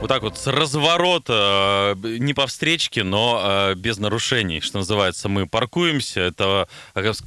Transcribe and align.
Вот 0.00 0.06
так 0.06 0.22
вот 0.22 0.38
с 0.38 0.46
разворота, 0.46 1.98
э, 2.04 2.18
не 2.18 2.32
по 2.32 2.46
встречке, 2.46 3.02
но 3.02 3.42
э, 3.42 3.74
без 3.74 3.98
нарушений, 3.98 4.60
что 4.60 4.78
называется. 4.78 5.28
Мы 5.28 5.48
паркуемся. 5.48 6.20
Это 6.20 6.68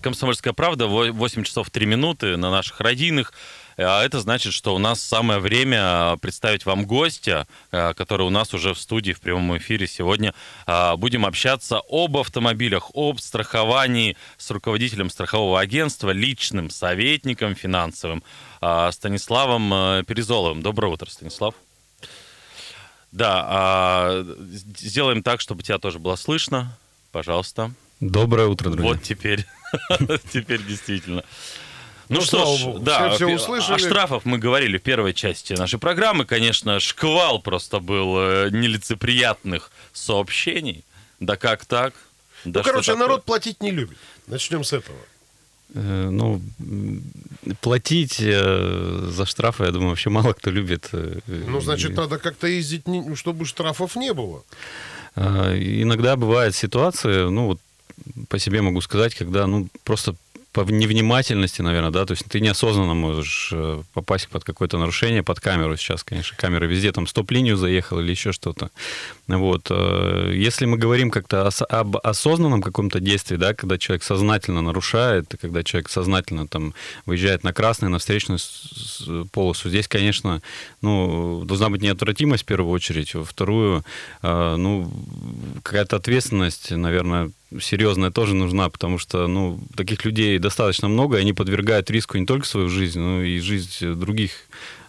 «Комсомольская 0.01 0.53
правда», 0.53 0.87
8 0.87 1.43
часов 1.43 1.69
3 1.69 1.85
минуты 1.85 2.37
на 2.37 2.49
наших 2.49 2.79
радийных. 2.79 3.33
А 3.77 4.05
это 4.05 4.21
значит, 4.21 4.53
что 4.53 4.73
у 4.73 4.77
нас 4.77 5.01
самое 5.01 5.41
время 5.41 6.15
представить 6.21 6.65
вам 6.65 6.85
гостя, 6.85 7.45
э, 7.73 7.93
который 7.93 8.25
у 8.25 8.29
нас 8.29 8.53
уже 8.53 8.73
в 8.73 8.79
студии 8.79 9.11
в 9.11 9.19
прямом 9.19 9.57
эфире 9.57 9.85
сегодня. 9.85 10.33
Будем 10.95 11.25
общаться 11.25 11.81
об 11.89 12.15
автомобилях, 12.15 12.91
об 12.93 13.19
страховании 13.19 14.15
с 14.37 14.49
руководителем 14.49 15.09
страхового 15.09 15.59
агентства, 15.59 16.11
личным 16.11 16.69
советником 16.69 17.53
финансовым 17.53 18.23
Станиславом 18.91 20.05
Перезоловым. 20.05 20.61
Доброе 20.61 20.93
утро, 20.93 21.09
Станислав. 21.09 21.53
Да, 23.11 23.45
а, 23.47 24.25
сделаем 24.77 25.21
так, 25.21 25.41
чтобы 25.41 25.63
тебя 25.63 25.77
тоже 25.79 25.99
было 25.99 26.15
слышно. 26.15 26.77
Пожалуйста. 27.11 27.71
Доброе 27.99 28.47
утро, 28.47 28.69
друзья. 28.69 28.93
Вот 28.93 29.03
теперь. 29.03 29.45
Теперь 30.33 30.61
действительно. 30.63 31.23
Ну, 32.09 32.19
ну 32.19 32.21
что 32.25 32.57
ж, 32.57 32.79
да, 32.81 33.11
все, 33.11 33.37
все 33.37 33.73
о 33.73 33.79
штрафах 33.79 34.25
мы 34.25 34.37
говорили 34.37 34.77
в 34.77 34.81
первой 34.81 35.13
части 35.13 35.53
нашей 35.53 35.79
программы. 35.79 36.25
Конечно, 36.25 36.81
шквал 36.81 37.41
просто 37.41 37.79
был 37.79 38.17
э, 38.19 38.49
нелицеприятных 38.51 39.71
сообщений. 39.93 40.83
Да 41.21 41.37
как 41.37 41.63
так? 41.65 41.93
Ну, 42.43 42.51
да 42.51 42.63
короче, 42.63 42.95
народ 42.95 43.23
платить 43.23 43.63
не 43.63 43.71
любит. 43.71 43.97
Начнем 44.27 44.65
с 44.65 44.73
этого. 44.73 44.97
Э, 45.73 46.09
ну, 46.11 46.41
платить 47.61 48.17
э, 48.19 49.09
за 49.09 49.25
штрафы, 49.25 49.63
я 49.63 49.71
думаю, 49.71 49.89
вообще 49.89 50.09
мало 50.09 50.33
кто 50.33 50.51
любит. 50.51 50.89
Э, 50.91 51.19
ну, 51.27 51.61
значит, 51.61 51.95
надо 51.95 52.17
как-то 52.17 52.47
ездить, 52.47 52.83
чтобы 53.15 53.45
штрафов 53.45 53.95
не 53.95 54.13
было. 54.13 54.43
Иногда 55.15 56.15
бывают 56.15 56.55
ситуации, 56.55 57.29
ну, 57.29 57.47
вот 57.47 57.59
по 58.29 58.39
себе 58.39 58.61
могу 58.61 58.81
сказать, 58.81 59.15
когда, 59.15 59.47
ну, 59.47 59.67
просто 59.83 60.15
по 60.51 60.61
невнимательности, 60.61 61.61
наверное, 61.61 61.91
да, 61.91 62.05
то 62.05 62.11
есть 62.11 62.25
ты 62.25 62.41
неосознанно 62.41 62.93
можешь 62.93 63.51
э, 63.53 63.83
попасть 63.93 64.27
под 64.27 64.43
какое-то 64.43 64.77
нарушение, 64.77 65.23
под 65.23 65.39
камеру 65.39 65.77
сейчас, 65.77 66.03
конечно, 66.03 66.35
камера 66.35 66.65
везде, 66.65 66.91
там, 66.91 67.07
стоп-линию 67.07 67.55
заехал 67.55 67.99
или 67.99 68.11
еще 68.11 68.33
что-то. 68.33 68.69
Вот. 69.27 69.67
Э, 69.69 70.31
если 70.35 70.65
мы 70.65 70.77
говорим 70.77 71.09
как-то 71.09 71.49
об 71.69 71.97
осознанном 72.03 72.61
каком-то 72.61 72.99
действии, 72.99 73.37
да, 73.37 73.53
когда 73.53 73.77
человек 73.77 74.03
сознательно 74.03 74.61
нарушает, 74.61 75.33
когда 75.39 75.63
человек 75.63 75.89
сознательно 75.89 76.47
там 76.47 76.73
выезжает 77.05 77.43
на 77.43 77.53
красный, 77.53 77.87
на 77.87 77.99
встречную 77.99 78.39
полосу, 79.31 79.69
здесь, 79.69 79.87
конечно, 79.87 80.41
ну, 80.81 81.43
должна 81.45 81.69
быть 81.69 81.81
неотвратимость 81.81 82.43
в 82.43 82.47
первую 82.47 82.71
очередь, 82.71 83.13
во 83.15 83.23
вторую, 83.23 83.85
э, 84.21 84.55
ну, 84.57 84.91
какая-то 85.63 85.95
ответственность, 85.95 86.71
наверное, 86.71 87.31
серьезная 87.59 88.11
тоже 88.11 88.35
нужна, 88.35 88.69
потому 88.69 88.97
что, 88.97 89.27
ну, 89.27 89.59
таких 89.75 90.05
людей 90.05 90.37
достаточно 90.39 90.87
много, 90.87 91.17
и 91.17 91.21
они 91.21 91.33
подвергают 91.33 91.89
риску 91.89 92.17
не 92.17 92.25
только 92.25 92.45
свою 92.45 92.69
жизнь, 92.69 92.99
но 92.99 93.21
и 93.21 93.39
жизнь 93.39 93.93
других 93.93 94.31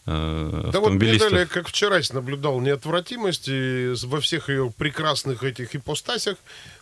э, 0.07 0.71
да 0.73 0.81
вот 0.81 0.93
мне 0.93 1.19
дали, 1.19 1.45
как 1.45 1.69
вчера 1.69 2.01
наблюдал, 2.13 2.61
неотвратимость 2.61 3.49
и 3.49 3.95
во 4.05 4.21
всех 4.21 4.49
ее 4.49 4.73
прекрасных 4.77 5.43
этих 5.43 5.75
ипостасях 5.75 6.37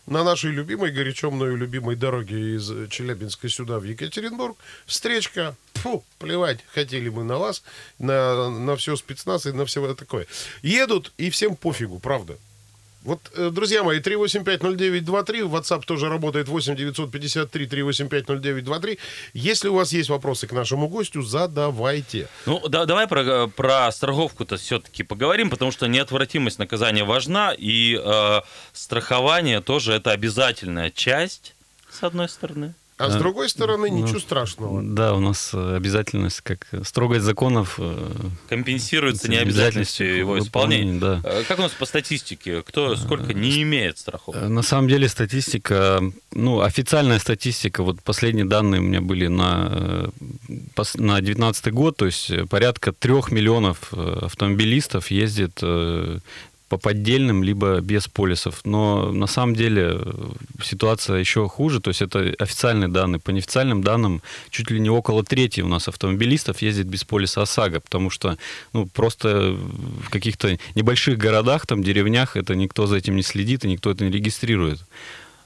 на 0.06 0.24
нашей 0.24 0.50
любимой, 0.50 0.90
горячо 0.90 1.30
мною 1.30 1.56
любимой 1.56 1.96
дороге 1.96 2.56
из 2.56 2.70
Челябинска 2.90 3.48
сюда 3.48 3.78
в 3.78 3.84
Екатеринбург. 3.84 4.56
Встречка, 4.86 5.54
фу, 5.74 6.04
плевать, 6.18 6.60
хотели 6.72 7.08
мы 7.08 7.24
на 7.24 7.38
вас, 7.38 7.62
на, 7.98 8.50
на 8.50 8.76
все 8.76 8.96
спецназ 8.96 9.46
и 9.46 9.52
на 9.52 9.64
все 9.66 9.94
такое. 9.94 10.26
Едут, 10.62 11.12
и 11.16 11.30
всем 11.30 11.56
пофигу, 11.56 11.98
правда. 11.98 12.36
Вот, 13.02 13.30
э, 13.34 13.50
друзья 13.50 13.82
мои, 13.82 13.98
3850923, 14.00 15.48
WhatsApp 15.48 15.84
тоже 15.86 16.08
работает 16.08 16.48
8 16.48 16.76
953 16.76 17.66
3850923. 17.66 18.98
Если 19.32 19.68
у 19.68 19.74
вас 19.74 19.92
есть 19.92 20.10
вопросы 20.10 20.46
к 20.46 20.52
нашему 20.52 20.88
гостю, 20.88 21.22
задавайте. 21.22 22.28
Ну, 22.44 22.68
да, 22.68 22.84
давай 22.84 23.06
про, 23.06 23.48
про 23.48 23.90
страховку-то 23.90 24.58
все-таки 24.58 25.02
поговорим, 25.02 25.48
потому 25.48 25.70
что 25.70 25.86
неотвратимость 25.86 26.58
наказания 26.58 27.04
важна, 27.04 27.54
и 27.56 27.98
э, 27.98 28.40
страхование 28.74 29.62
тоже 29.62 29.94
это 29.94 30.10
обязательная 30.10 30.90
часть, 30.90 31.54
с 31.90 32.02
одной 32.02 32.28
стороны. 32.28 32.74
А 33.00 33.10
с 33.10 33.16
другой 33.16 33.48
стороны, 33.48 33.88
ну, 33.90 34.02
ничего 34.02 34.18
страшного. 34.18 34.82
Да, 34.82 35.14
у 35.14 35.20
нас 35.20 35.52
э, 35.54 35.76
обязательность, 35.76 36.42
как 36.42 36.66
строгость 36.82 37.24
законов... 37.24 37.76
Э, 37.78 38.10
Компенсируется 38.48 39.30
необязательностью 39.30 40.16
его 40.16 40.38
исполнения. 40.38 41.00
Да. 41.00 41.20
Э, 41.24 41.42
как 41.48 41.58
у 41.58 41.62
нас 41.62 41.72
по 41.72 41.86
статистике? 41.86 42.62
Кто 42.62 42.96
сколько 42.96 43.32
не 43.32 43.62
имеет 43.62 43.98
страховки? 43.98 44.38
На 44.38 44.62
самом 44.62 44.88
деле 44.88 45.08
статистика, 45.08 46.02
ну, 46.32 46.60
официальная 46.60 47.18
статистика, 47.18 47.82
вот 47.82 48.02
последние 48.02 48.44
данные 48.44 48.80
у 48.80 48.84
меня 48.84 49.00
были 49.00 49.28
на, 49.28 50.10
на 50.76 51.14
2019 51.20 51.72
год, 51.72 51.96
то 51.96 52.06
есть 52.06 52.30
порядка 52.50 52.92
трех 52.92 53.32
миллионов 53.32 53.92
автомобилистов 53.94 55.10
ездит 55.10 55.62
по 56.70 56.78
поддельным, 56.78 57.42
либо 57.42 57.80
без 57.80 58.06
полисов. 58.06 58.60
Но 58.64 59.10
на 59.12 59.26
самом 59.26 59.56
деле 59.56 59.90
э, 59.92 60.30
ситуация 60.62 61.18
еще 61.18 61.48
хуже, 61.48 61.80
то 61.80 61.90
есть 61.90 62.00
это 62.00 62.32
официальные 62.38 62.88
данные. 62.88 63.18
По 63.18 63.32
неофициальным 63.32 63.82
данным 63.82 64.22
чуть 64.50 64.70
ли 64.70 64.78
не 64.78 64.88
около 64.88 65.24
трети 65.24 65.62
у 65.62 65.68
нас 65.68 65.88
автомобилистов 65.88 66.62
ездит 66.62 66.86
без 66.86 67.02
полиса 67.02 67.42
ОСАГО, 67.42 67.80
потому 67.80 68.08
что 68.08 68.38
ну, 68.72 68.86
просто 68.86 69.56
в 70.06 70.10
каких-то 70.10 70.56
небольших 70.76 71.18
городах, 71.18 71.66
там, 71.66 71.82
деревнях 71.82 72.36
это 72.36 72.54
никто 72.54 72.86
за 72.86 72.96
этим 72.96 73.16
не 73.16 73.22
следит 73.22 73.64
и 73.64 73.68
никто 73.68 73.90
это 73.90 74.04
не 74.04 74.12
регистрирует. 74.12 74.78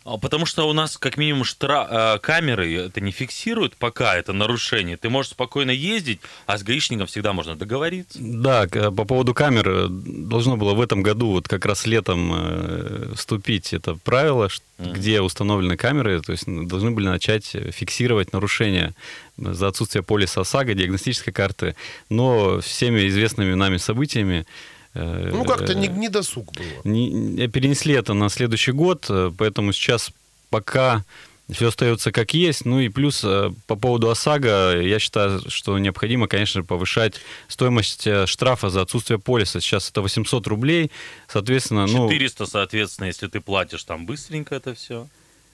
А, 0.04 0.19
потому 0.19 0.44
что 0.44 0.69
у 0.69 0.72
нас 0.72 0.98
как 0.98 1.16
минимум 1.16 1.44
штра... 1.44 1.88
Э, 1.91 2.19
камеры 2.19 2.75
это 2.75 3.00
не 3.00 3.10
фиксируют, 3.10 3.75
пока 3.76 4.16
это 4.16 4.32
нарушение. 4.32 4.98
Ты 4.98 5.09
можешь 5.09 5.32
спокойно 5.32 5.70
ездить, 5.70 6.20
а 6.47 6.59
с 6.59 6.62
гаишником 6.62 7.06
всегда 7.06 7.32
можно 7.32 7.56
договориться. 7.56 8.19
Да, 8.20 8.66
по 8.69 9.04
поводу 9.04 9.32
камер 9.32 9.69
э, 9.69 9.87
должно 9.88 10.59
было 10.59 10.75
в 10.75 10.81
этом 10.81 11.03
году, 11.03 11.31
вот 11.31 11.48
как 11.48 11.65
раз 11.65 11.87
летом, 11.87 12.31
э, 12.34 13.12
вступить 13.16 13.72
это 13.72 13.94
правило, 13.94 14.48
mm-hmm. 14.48 14.92
где 14.92 15.22
установлены 15.22 15.78
камеры, 15.78 16.21
то 16.21 16.32
есть 16.32 16.44
должны 16.47 16.91
были 16.91 17.06
начать 17.06 17.47
фиксировать 17.47 18.34
нарушения 18.34 18.94
за 19.38 19.69
отсутствие 19.69 20.03
полиса 20.03 20.42
ОСАГО, 20.42 20.75
диагностической 20.75 21.32
карты. 21.32 21.76
Но 22.10 22.60
всеми 22.60 23.09
известными 23.09 23.54
нами 23.54 23.78
событиями 23.78 24.47
ну, 24.94 25.44
как-то 25.44 25.75
не, 25.75 25.88
не 25.88 26.09
досуг 26.09 26.53
было. 26.53 26.93
Не, 26.93 27.49
перенесли 27.49 27.94
это 27.94 28.15
на 28.15 28.28
следующий 28.28 28.72
год, 28.72 29.06
э, 29.09 29.32
поэтому 29.37 29.72
сейчас 29.72 30.12
пока 30.50 31.05
все 31.50 31.69
остается 31.69 32.12
как 32.12 32.32
есть. 32.34 32.65
Ну 32.65 32.81
и 32.81 32.88
плюс 32.88 33.22
э, 33.25 33.50
по 33.66 33.77
поводу 33.77 34.10
ОСАГО, 34.10 34.81
я 34.81 34.99
считаю, 34.99 35.43
что 35.49 35.78
необходимо, 35.78 36.27
конечно 36.27 36.60
же, 36.60 36.66
повышать 36.66 37.21
стоимость 37.49 38.06
э, 38.06 38.27
штрафа 38.27 38.71
за 38.71 38.83
отсутствие 38.83 39.19
полиса. 39.19 39.60
Сейчас 39.60 39.91
это 39.91 40.00
800 40.00 40.47
рублей, 40.47 40.91
соответственно... 41.28 41.87
400, 41.87 42.43
ну, 42.43 42.47
соответственно, 42.47 43.06
если 43.06 43.27
ты 43.27 43.41
платишь 43.41 43.84
там 43.84 44.06
быстренько 44.06 44.54
это 44.54 44.75
все. 44.75 45.09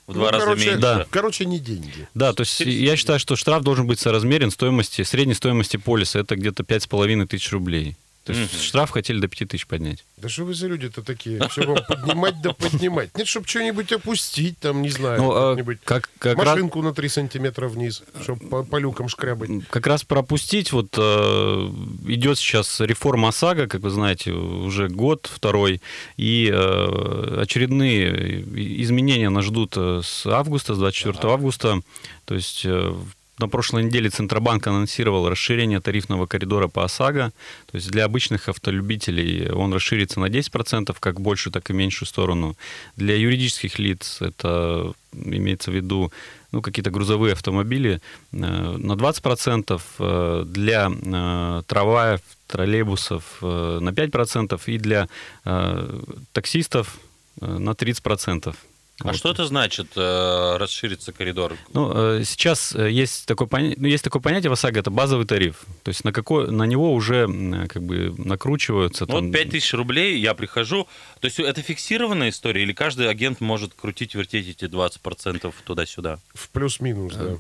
В 0.06 0.14
два 0.14 0.26
ну, 0.26 0.30
раза 0.30 0.44
короче, 0.44 0.64
меньше. 0.64 0.80
Да. 0.80 1.06
Короче, 1.10 1.44
не 1.44 1.58
деньги. 1.58 2.08
Да, 2.14 2.32
то 2.32 2.42
есть 2.42 2.60
я 2.60 2.96
считаю, 2.96 3.18
что 3.18 3.36
штраф 3.36 3.62
должен 3.62 3.86
быть 3.86 4.00
соразмерен 4.00 4.50
стоимости, 4.50 5.03
средней 5.03 5.34
стоимости 5.34 5.76
полиса. 5.76 6.18
Это 6.20 6.36
где-то 6.36 6.62
5,5 6.62 7.26
тысяч 7.26 7.50
рублей. 7.53 7.97
То 8.24 8.34
есть 8.34 8.52
mm-hmm. 8.52 8.62
штраф 8.62 8.90
хотели 8.90 9.18
до 9.18 9.28
5 9.28 9.48
тысяч 9.48 9.66
поднять. 9.66 10.04
Да 10.18 10.28
что 10.28 10.44
вы 10.44 10.52
за 10.54 10.66
люди-то 10.66 11.02
такие? 11.02 11.40
Все 11.48 11.66
вам 11.66 11.78
поднимать 11.88 12.40
да 12.42 12.52
поднимать. 12.52 13.16
Нет, 13.16 13.26
чтобы 13.26 13.46
что-нибудь 13.46 13.90
опустить, 13.92 14.58
там, 14.58 14.82
не 14.82 14.90
знаю, 14.90 15.22
ну, 15.22 15.32
а 15.32 15.56
как, 15.84 16.10
как 16.18 16.36
машинку 16.36 16.80
раз... 16.80 16.90
на 16.90 16.94
3 16.94 17.08
сантиметра 17.08 17.68
вниз, 17.68 18.02
чтобы 18.22 18.46
по, 18.48 18.62
по 18.62 18.76
люкам 18.76 19.08
шкрябать. 19.08 19.50
Как 19.70 19.86
раз 19.86 20.04
пропустить, 20.04 20.72
вот 20.72 20.94
э, 20.98 21.70
идет 22.08 22.38
сейчас 22.38 22.80
реформа 22.80 23.28
ОСАГО, 23.28 23.68
как 23.68 23.80
вы 23.80 23.90
знаете, 23.90 24.32
уже 24.32 24.88
год 24.88 25.30
второй, 25.32 25.80
и 26.18 26.50
э, 26.52 27.40
очередные 27.40 28.42
изменения 28.82 29.30
нас 29.30 29.46
ждут 29.46 29.74
э, 29.76 30.02
с 30.04 30.26
августа, 30.26 30.74
с 30.74 30.78
24 30.78 31.18
ага. 31.18 31.32
августа. 31.32 31.80
То 32.26 32.34
есть 32.34 32.62
э, 32.64 32.94
на 33.41 33.48
прошлой 33.48 33.84
неделе 33.84 34.10
Центробанк 34.10 34.66
анонсировал 34.66 35.28
расширение 35.28 35.81
тарифного 35.81 36.27
коридора 36.27 36.69
по 36.69 36.84
ОСАГО. 36.84 37.33
То 37.71 37.77
есть 37.77 37.91
для 37.91 38.04
обычных 38.04 38.48
автолюбителей 38.48 39.51
он 39.51 39.72
расширится 39.72 40.21
на 40.21 40.27
10%, 40.27 40.95
как 41.01 41.21
большую, 41.21 41.53
так 41.53 41.71
и 41.71 41.72
меньшую 41.72 42.07
сторону. 42.07 42.57
Для 42.97 43.16
юридических 43.16 43.78
лиц 43.78 44.19
это 44.21 44.92
имеется 45.13 45.71
в 45.71 45.75
виду 45.75 46.13
ну, 46.53 46.63
какие-то 46.63 46.91
грузовые 46.91 47.33
автомобили 47.33 48.01
на 48.33 48.77
20%, 48.77 50.45
для 50.45 51.63
трамваев, 51.66 52.21
троллейбусов 52.47 53.41
на 53.41 53.91
5% 53.91 54.60
и 54.66 54.78
для 54.78 55.09
таксистов 56.33 56.98
на 57.41 57.71
30%. 57.71 58.54
А 59.02 59.08
вот. 59.08 59.16
что 59.16 59.30
это 59.30 59.47
значит 59.47 59.88
э, 59.97 60.56
расширится 60.58 61.12
коридор? 61.12 61.56
Ну, 61.72 61.91
э, 61.94 62.24
сейчас 62.24 62.74
э, 62.74 62.91
есть 62.91 63.26
такое, 63.26 63.48
поня... 63.48 63.74
ну, 63.76 63.86
есть 63.86 64.04
такое 64.04 64.20
понятие 64.20 64.50
в 64.50 64.52
ОСАГО, 64.52 64.80
это 64.80 64.91
базовый 64.91 65.26
тариф. 65.26 65.64
То 65.82 65.88
есть 65.88 66.04
на, 66.04 66.12
какой... 66.12 66.50
на 66.50 66.64
него 66.64 66.92
уже 66.92 67.26
как 67.68 67.82
бы 67.82 68.14
накручиваются... 68.18 69.06
Ну, 69.06 69.12
там... 69.12 69.26
Вот 69.26 69.32
5 69.32 69.50
тысяч 69.50 69.72
рублей, 69.72 70.18
я 70.18 70.34
прихожу. 70.34 70.86
То 71.20 71.26
есть 71.26 71.41
это 71.41 71.62
фиксированная 71.62 72.28
история 72.28 72.62
или 72.62 72.72
каждый 72.72 73.08
агент 73.08 73.41
может 73.41 73.72
крутить, 73.74 74.14
вертеть 74.14 74.48
эти 74.48 74.66
20% 74.66 75.53
туда-сюда? 75.64 76.18
В 76.34 76.50
плюс-минус, 76.50 77.14
да. 77.14 77.36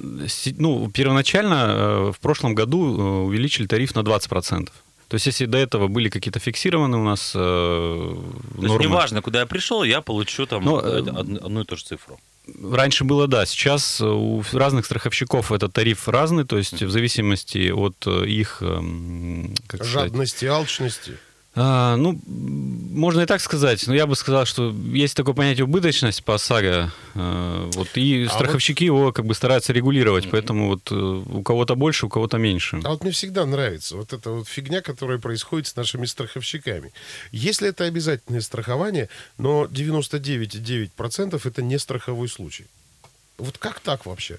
Ну, 0.56 0.90
первоначально 0.90 2.12
в 2.12 2.18
прошлом 2.20 2.54
году 2.54 2.80
увеличили 3.26 3.66
тариф 3.66 3.94
на 3.94 4.00
20%. 4.00 4.70
То 5.10 5.16
есть, 5.16 5.26
если 5.26 5.46
до 5.46 5.58
этого 5.58 5.88
были 5.88 6.08
какие-то 6.08 6.38
фиксированные 6.38 7.00
у 7.00 7.04
нас 7.04 7.32
э, 7.34 7.38
То 7.38 8.16
нормы... 8.54 8.68
есть, 8.68 8.80
неважно, 8.80 9.20
куда 9.22 9.40
я 9.40 9.46
пришел, 9.46 9.82
я 9.82 10.02
получу 10.02 10.46
там 10.46 10.64
Но, 10.64 10.80
э, 10.80 11.00
одну 11.00 11.62
и 11.62 11.64
ту 11.64 11.76
же 11.76 11.84
цифру. 11.84 12.20
Раньше 12.62 13.02
было, 13.02 13.26
да. 13.26 13.44
Сейчас 13.44 14.00
у 14.00 14.40
разных 14.52 14.84
страховщиков 14.84 15.50
этот 15.50 15.72
тариф 15.72 16.06
разный, 16.06 16.44
то 16.44 16.56
есть 16.58 16.80
в 16.80 16.90
зависимости 16.90 17.70
от 17.70 18.06
э, 18.06 18.24
их... 18.26 18.58
Эм, 18.62 19.56
как 19.66 19.82
Жадности, 19.84 20.44
сказать, 20.44 20.54
алчности. 20.54 21.18
А, 21.56 21.96
ну, 21.96 22.16
можно 22.26 23.22
и 23.22 23.26
так 23.26 23.40
сказать, 23.40 23.84
но 23.88 23.94
я 23.94 24.06
бы 24.06 24.14
сказал, 24.14 24.44
что 24.44 24.70
есть 24.70 25.16
такое 25.16 25.34
понятие 25.34 25.64
убыточность 25.64 26.22
по 26.22 26.36
ОСАГО, 26.36 26.92
а, 27.16 27.70
вот, 27.74 27.88
и 27.96 28.26
а 28.30 28.32
страховщики 28.32 28.88
вот... 28.88 28.98
его 28.98 29.12
как 29.12 29.26
бы 29.26 29.34
стараются 29.34 29.72
регулировать, 29.72 30.30
поэтому 30.30 30.68
вот 30.68 30.92
э, 30.92 30.94
у 30.94 31.42
кого-то 31.42 31.74
больше, 31.74 32.06
у 32.06 32.08
кого-то 32.08 32.38
меньше. 32.38 32.80
А 32.84 32.90
вот 32.90 33.02
мне 33.02 33.10
всегда 33.10 33.46
нравится 33.46 33.96
вот 33.96 34.12
эта 34.12 34.30
вот 34.30 34.46
фигня, 34.46 34.80
которая 34.80 35.18
происходит 35.18 35.66
с 35.66 35.74
нашими 35.74 36.06
страховщиками. 36.06 36.92
Если 37.32 37.68
это 37.68 37.84
обязательное 37.84 38.42
страхование, 38.42 39.08
но 39.36 39.64
99,9% 39.64 41.40
это 41.44 41.62
не 41.62 41.78
страховой 41.80 42.28
случай. 42.28 42.66
Вот 43.38 43.58
как 43.58 43.80
так 43.80 44.06
вообще? 44.06 44.38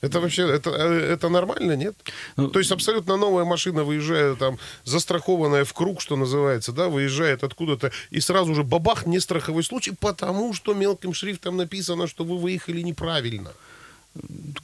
Это 0.00 0.20
вообще, 0.20 0.48
это, 0.48 0.70
э, 0.70 1.12
это 1.12 1.28
нормально, 1.28 1.76
нет? 1.76 1.94
Ну, 2.36 2.48
То 2.48 2.60
есть 2.60 2.70
абсолютно 2.70 3.16
новая 3.16 3.44
машина 3.44 3.82
выезжает, 3.82 4.38
там, 4.38 4.58
застрахованная 4.84 5.64
в 5.64 5.72
круг, 5.72 6.00
что 6.00 6.16
называется, 6.16 6.72
да, 6.72 6.88
выезжает 6.88 7.42
откуда-то, 7.42 7.90
и 8.10 8.20
сразу 8.20 8.54
же 8.54 8.62
бабах, 8.62 9.06
не 9.06 9.18
страховой 9.18 9.64
случай, 9.64 9.92
потому 9.98 10.54
что 10.54 10.74
мелким 10.74 11.12
шрифтом 11.12 11.56
написано, 11.56 12.06
что 12.06 12.24
вы 12.24 12.38
выехали 12.38 12.80
неправильно. 12.82 13.52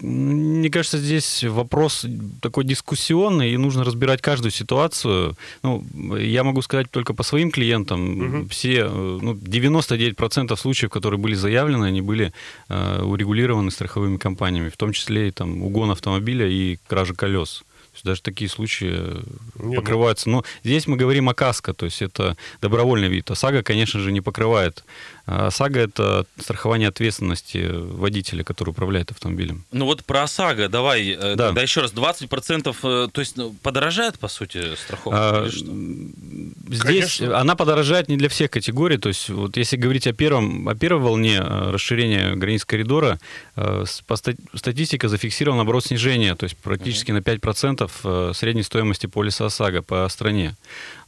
Мне 0.01 0.71
кажется, 0.71 0.99
здесь 0.99 1.45
вопрос 1.45 2.07
такой 2.41 2.65
дискуссионный, 2.65 3.53
и 3.53 3.57
нужно 3.57 3.85
разбирать 3.85 4.21
каждую 4.21 4.53
ситуацию. 4.53 5.37
Ну, 5.63 5.85
я 6.17 6.45
могу 6.45 6.63
сказать 6.63 6.91
только 6.91 7.15
по 7.15 7.23
своим 7.23 7.51
клиентам. 7.51 8.41
Угу. 8.41 8.49
Все, 8.49 8.89
ну, 8.89 9.35
99% 9.35 10.57
случаев, 10.57 10.91
которые 10.91 11.19
были 11.19 11.35
заявлены, 11.35 11.87
они 11.87 12.03
были 12.03 12.33
э, 12.69 13.03
урегулированы 13.03 13.71
страховыми 13.71 14.17
компаниями, 14.17 14.69
в 14.69 14.77
том 14.77 14.93
числе 14.93 15.29
и 15.29 15.31
там, 15.31 15.63
угон 15.63 15.91
автомобиля 15.91 16.49
и 16.49 16.79
кража 16.89 17.15
колес 17.15 17.65
даже 18.05 18.23
такие 18.23 18.49
случаи 18.49 18.93
э, 18.93 19.23
не, 19.57 19.77
покрываются. 19.77 20.29
Но 20.29 20.45
здесь 20.63 20.87
мы 20.87 20.97
говорим 20.97 21.29
о 21.29 21.35
КАСКО, 21.35 21.73
то 21.75 21.87
есть 21.87 22.03
это 22.03 22.37
добровольный 22.61 23.09
вид. 23.09 23.31
ОСАГО, 23.31 23.63
конечно 23.63 24.01
же, 24.01 24.13
не 24.13 24.21
покрывает. 24.21 24.85
А 25.27 25.49
ОСАГО– 25.49 25.81
это 25.81 26.27
страхование 26.39 26.89
ответственности 26.89 27.71
водителя, 27.73 28.45
который 28.45 28.71
управляет 28.71 29.11
автомобилем. 29.11 29.65
Ну 29.73 29.87
вот 29.87 30.05
про 30.05 30.23
ОСАГО 30.25 30.69
давай, 30.69 31.09
э, 31.09 31.35
да. 31.35 31.49
тогда 31.49 31.63
еще 31.63 31.81
раз, 31.81 31.93
20% 31.93 32.77
э, 32.83 33.09
то 33.11 33.21
есть 33.21 33.37
ну, 33.37 33.55
подорожает, 33.63 34.19
по 34.19 34.29
сути, 34.29 34.75
страховка? 34.77 35.45
А, 35.45 35.49
здесь 35.49 37.19
конечно. 37.19 37.41
она 37.41 37.57
подорожает 37.57 38.09
не 38.09 38.17
для 38.17 38.29
всех 38.29 38.51
категорий, 38.51 38.99
то 38.99 39.09
есть 39.09 39.29
вот 39.29 39.57
если 39.57 39.77
говорить 39.77 40.07
о, 40.07 40.13
первом, 40.13 40.69
о 40.69 40.75
первой 40.75 41.03
волне 41.03 41.41
расширения 41.41 42.35
границ 42.35 42.65
коридора, 42.65 43.19
по 43.55 44.17
статистика 44.17 45.09
зафиксировала, 45.09 45.59
наоборот, 45.59 45.87
снижение, 45.87 46.35
то 46.35 46.45
есть 46.45 46.57
практически 46.57 47.11
угу. 47.11 47.19
на 47.19 47.23
5% 47.23 47.91
Э, 48.05 48.33
средней 48.35 48.63
стоимости 48.63 49.07
полиса 49.07 49.47
ОСАГО 49.47 49.83
по 49.83 50.09
стране. 50.09 50.57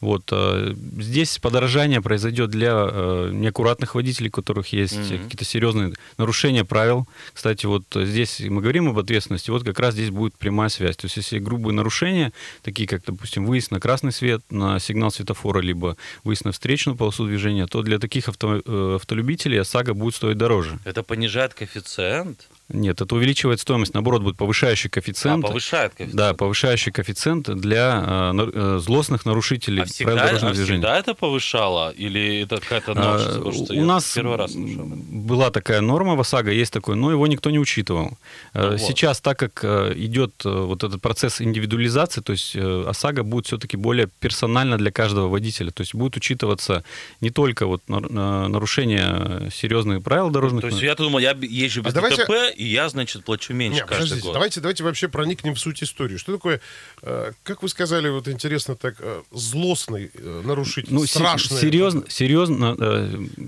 Вот. 0.00 0.28
Э, 0.32 0.74
здесь 0.98 1.38
подорожание 1.38 2.00
произойдет 2.00 2.50
для 2.50 2.72
э, 2.72 3.30
неаккуратных 3.32 3.94
водителей, 3.94 4.28
у 4.28 4.32
которых 4.32 4.68
есть 4.68 4.94
mm-hmm. 4.94 5.24
какие-то 5.24 5.44
серьезные 5.44 5.92
нарушения 6.18 6.64
правил. 6.64 7.06
Кстати, 7.32 7.66
вот 7.66 7.84
здесь 7.94 8.40
мы 8.40 8.60
говорим 8.60 8.88
об 8.88 8.98
ответственности, 8.98 9.50
вот 9.50 9.64
как 9.64 9.78
раз 9.78 9.94
здесь 9.94 10.10
будет 10.10 10.34
прямая 10.34 10.68
связь. 10.68 10.96
То 10.96 11.06
есть 11.06 11.16
если 11.16 11.38
грубые 11.38 11.74
нарушения, 11.74 12.32
такие 12.62 12.88
как, 12.88 13.04
допустим, 13.04 13.46
выезд 13.46 13.70
на 13.70 13.80
красный 13.80 14.12
свет, 14.12 14.42
на 14.50 14.78
сигнал 14.78 15.10
светофора, 15.10 15.60
либо 15.60 15.96
выезд 16.24 16.44
на 16.44 16.52
встречную 16.52 16.96
полосу 16.96 17.26
движения, 17.26 17.66
то 17.66 17.82
для 17.82 17.98
таких 17.98 18.28
авто, 18.28 18.60
автолюбителей 18.96 19.60
ОСАГО 19.60 19.94
будет 19.94 20.14
стоить 20.14 20.38
дороже. 20.38 20.78
Это 20.84 21.02
понижает 21.02 21.54
коэффициент? 21.54 22.48
Нет, 22.68 23.00
это 23.00 23.14
увеличивает 23.14 23.60
стоимость, 23.60 23.94
наоборот, 23.94 24.22
будет 24.22 24.36
повышающий 24.36 24.90
коэффициент. 24.90 25.44
А, 25.44 25.48
повышает 25.48 25.94
коэффициент. 25.94 26.16
Да, 26.16 26.34
повышающий 26.34 26.90
коэффициент 26.90 27.48
для 27.48 28.32
э, 28.34 28.78
злостных 28.80 29.24
нарушителей 29.24 29.82
а 29.82 29.86
всегда, 29.86 30.12
правил 30.12 30.26
дорожного 30.26 30.52
а 30.52 30.54
движения. 30.54 30.80
всегда 30.80 30.98
это 30.98 31.14
повышало? 31.14 31.90
Или 31.90 32.42
это 32.42 32.60
какая-то 32.60 32.94
новость? 32.94 33.70
А, 33.70 33.74
у 33.74 33.84
нас 33.84 34.12
первый 34.14 34.36
раз 34.36 34.52
была 34.56 35.50
такая 35.50 35.80
норма 35.80 36.16
в 36.16 36.20
ОСАГО, 36.20 36.50
есть 36.50 36.72
такой, 36.72 36.96
но 36.96 37.12
его 37.12 37.26
никто 37.28 37.50
не 37.50 37.58
учитывал. 37.58 38.18
Ну, 38.54 38.70
вот. 38.70 38.80
Сейчас, 38.80 39.20
так 39.20 39.38
как 39.38 39.60
э, 39.62 39.92
идет 39.96 40.32
э, 40.44 40.48
вот 40.48 40.82
этот 40.82 41.00
процесс 41.00 41.40
индивидуализации, 41.40 42.20
то 42.20 42.32
есть 42.32 42.56
э, 42.56 42.84
ОСАГО 42.88 43.22
будет 43.22 43.46
все-таки 43.46 43.76
более 43.76 44.08
персонально 44.18 44.76
для 44.76 44.90
каждого 44.90 45.28
водителя. 45.28 45.70
То 45.70 45.82
есть 45.82 45.94
будет 45.94 46.16
учитываться 46.16 46.82
не 47.20 47.30
только 47.30 47.66
вот 47.66 47.82
нарушение 47.86 49.50
серьезных 49.52 50.02
правил 50.02 50.30
дорожных. 50.30 50.62
То 50.62 50.68
есть 50.68 50.82
я 50.82 50.94
думал, 50.96 51.20
я 51.20 51.30
езжу 51.40 51.82
без 51.82 51.94
а 51.94 52.00
ДТП, 52.00 52.26
давайте 52.26 52.55
и 52.56 52.64
я, 52.64 52.88
значит, 52.88 53.24
плачу 53.24 53.52
меньше 53.52 53.80
Нет, 53.80 53.88
каждый 53.88 54.20
год. 54.20 54.32
Давайте, 54.32 54.60
давайте 54.60 54.84
вообще 54.84 55.08
проникнем 55.08 55.54
в 55.54 55.58
суть 55.58 55.82
истории. 55.82 56.16
Что 56.16 56.32
такое, 56.32 56.60
э, 57.02 57.32
как 57.42 57.62
вы 57.62 57.68
сказали, 57.68 58.08
вот 58.08 58.28
интересно 58.28 58.76
так, 58.76 58.96
э, 58.98 59.22
злостный 59.30 60.10
э, 60.14 60.42
нарушитель, 60.44 60.92
ну, 60.92 61.06
страшный? 61.06 61.60
Серьезно, 61.60 62.04
серьезно, 62.08 62.76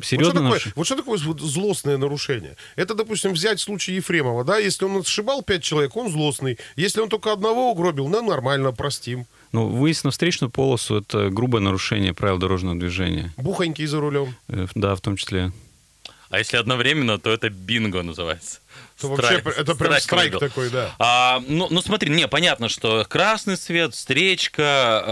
серьезно. 0.03 0.43
Вот 0.43 0.59
что, 0.59 0.61
такое, 0.61 0.73
вот 0.77 0.87
что 0.87 0.97
такое 0.97 1.19
вот 1.19 1.41
злостное 1.41 1.97
нарушение? 1.97 2.57
Это, 2.77 2.95
допустим, 2.95 3.33
взять 3.33 3.61
случай 3.61 3.95
Ефремова, 3.95 4.45
да, 4.45 4.59
если 4.59 4.85
он 4.85 5.03
сшибал 5.05 5.43
пять 5.43 5.63
человек, 5.63 5.97
он 5.97 6.11
злостный. 6.11 6.59
Если 6.77 7.01
он 7.01 7.09
только 7.09 7.33
одного 7.33 7.73
угробил, 7.73 8.09
ну, 8.09 8.23
нормально, 8.23 8.73
простим. 8.73 9.27
Ну, 9.53 9.69
выезд 9.69 10.05
на 10.05 10.11
встречную 10.11 10.51
полосу– 10.51 10.97
это 10.99 11.31
грубое 11.31 11.63
нарушение 11.63 12.13
правил 12.13 12.39
дорожного 12.39 12.79
движения. 12.79 13.33
Бухонький 13.39 13.87
за 13.87 14.01
рулем. 14.01 14.37
Да, 14.75 14.95
в 14.95 15.01
том 15.01 15.17
числе. 15.17 15.53
А 16.31 16.39
если 16.39 16.57
одновременно, 16.57 17.19
то 17.19 17.31
это 17.31 17.49
бинго 17.49 18.03
называется. 18.03 18.61
То 19.01 19.17
страйк, 19.17 19.45
вообще 19.45 19.61
это 19.61 19.75
прям 19.77 20.01
страйк, 20.01 20.03
страйк 20.03 20.39
такой, 20.39 20.71
да. 20.71 20.95
А, 20.99 21.41
ну, 21.47 21.69
ну 21.71 21.81
смотри, 21.81 22.11
не, 22.11 22.27
понятно, 22.27 22.69
что 22.69 23.07
красный 23.09 23.57
свет, 23.57 23.95
встречка, 23.95 24.65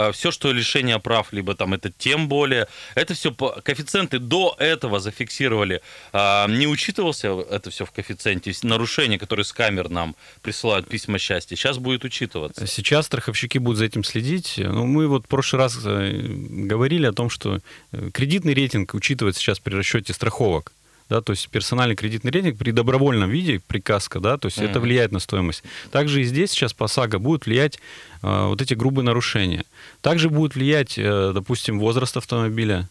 а, 0.09 0.13
все, 0.13 0.33
что 0.33 0.51
лишение 0.51 0.99
прав, 0.99 1.33
либо 1.33 1.55
там 1.55 1.73
это 1.73 1.93
тем 1.97 2.29
более, 2.29 2.67
это 2.97 3.15
все 3.15 3.31
по, 3.31 3.61
коэффициенты 3.63 4.19
до 4.19 4.57
этого 4.59 4.99
зафиксировали. 4.99 5.83
А, 6.13 6.49
не 6.49 6.67
учитывался 6.67 7.29
это 7.29 7.71
все 7.71 7.85
в 7.85 7.93
коэффициенте, 7.93 8.53
нарушения, 8.63 9.19
которые 9.19 9.45
с 9.45 9.53
камер 9.53 9.89
нам 9.89 10.17
присылают 10.43 10.89
письма 10.89 11.19
счастья, 11.19 11.55
сейчас 11.55 11.79
будет 11.79 12.05
учитываться. 12.05 12.67
Сейчас 12.67 13.07
страховщики 13.07 13.59
будут 13.59 13.79
за 13.79 13.85
этим 13.85 14.03
следить. 14.03 14.55
Ну, 14.57 14.85
мы 14.85 15.07
вот 15.07 15.27
в 15.27 15.29
прошлый 15.29 15.63
раз 15.63 15.79
э, 15.85 16.11
говорили 16.13 17.07
о 17.07 17.13
том, 17.13 17.31
что 17.31 17.61
э, 17.93 18.11
кредитный 18.13 18.53
рейтинг 18.53 18.95
учитывается 18.95 19.41
сейчас 19.41 19.61
при 19.61 19.75
расчете 19.75 20.13
страховок 20.13 20.73
да, 21.09 21.21
то 21.21 21.33
есть 21.33 21.49
персональный 21.49 21.95
кредитный 21.95 22.31
рейтинг 22.31 22.59
при 22.59 22.73
добровольном 22.73 23.31
виде, 23.31 23.61
приказка, 23.67 24.21
да, 24.21 24.39
то 24.39 24.47
есть 24.47 24.59
mm-hmm. 24.59 24.71
это 24.71 24.81
влияет 24.81 25.13
на 25.13 25.21
стоимость. 25.21 25.63
Также 25.91 26.23
и 26.23 26.25
здесь 26.25 26.51
сейчас 26.51 26.73
по 26.73 26.89
САГО 26.89 27.19
будут 27.19 27.47
влиять 27.47 27.79
э, 28.23 28.47
вот 28.47 28.61
эти 28.61 28.75
грубые 28.75 29.05
нарушения. 29.05 29.65
Также 30.01 30.31
будет 30.31 30.55
влиять, 30.55 30.99
э, 30.99 31.33
допустим, 31.33 31.79
возраст 31.79 32.17
автомобиля, 32.17 32.89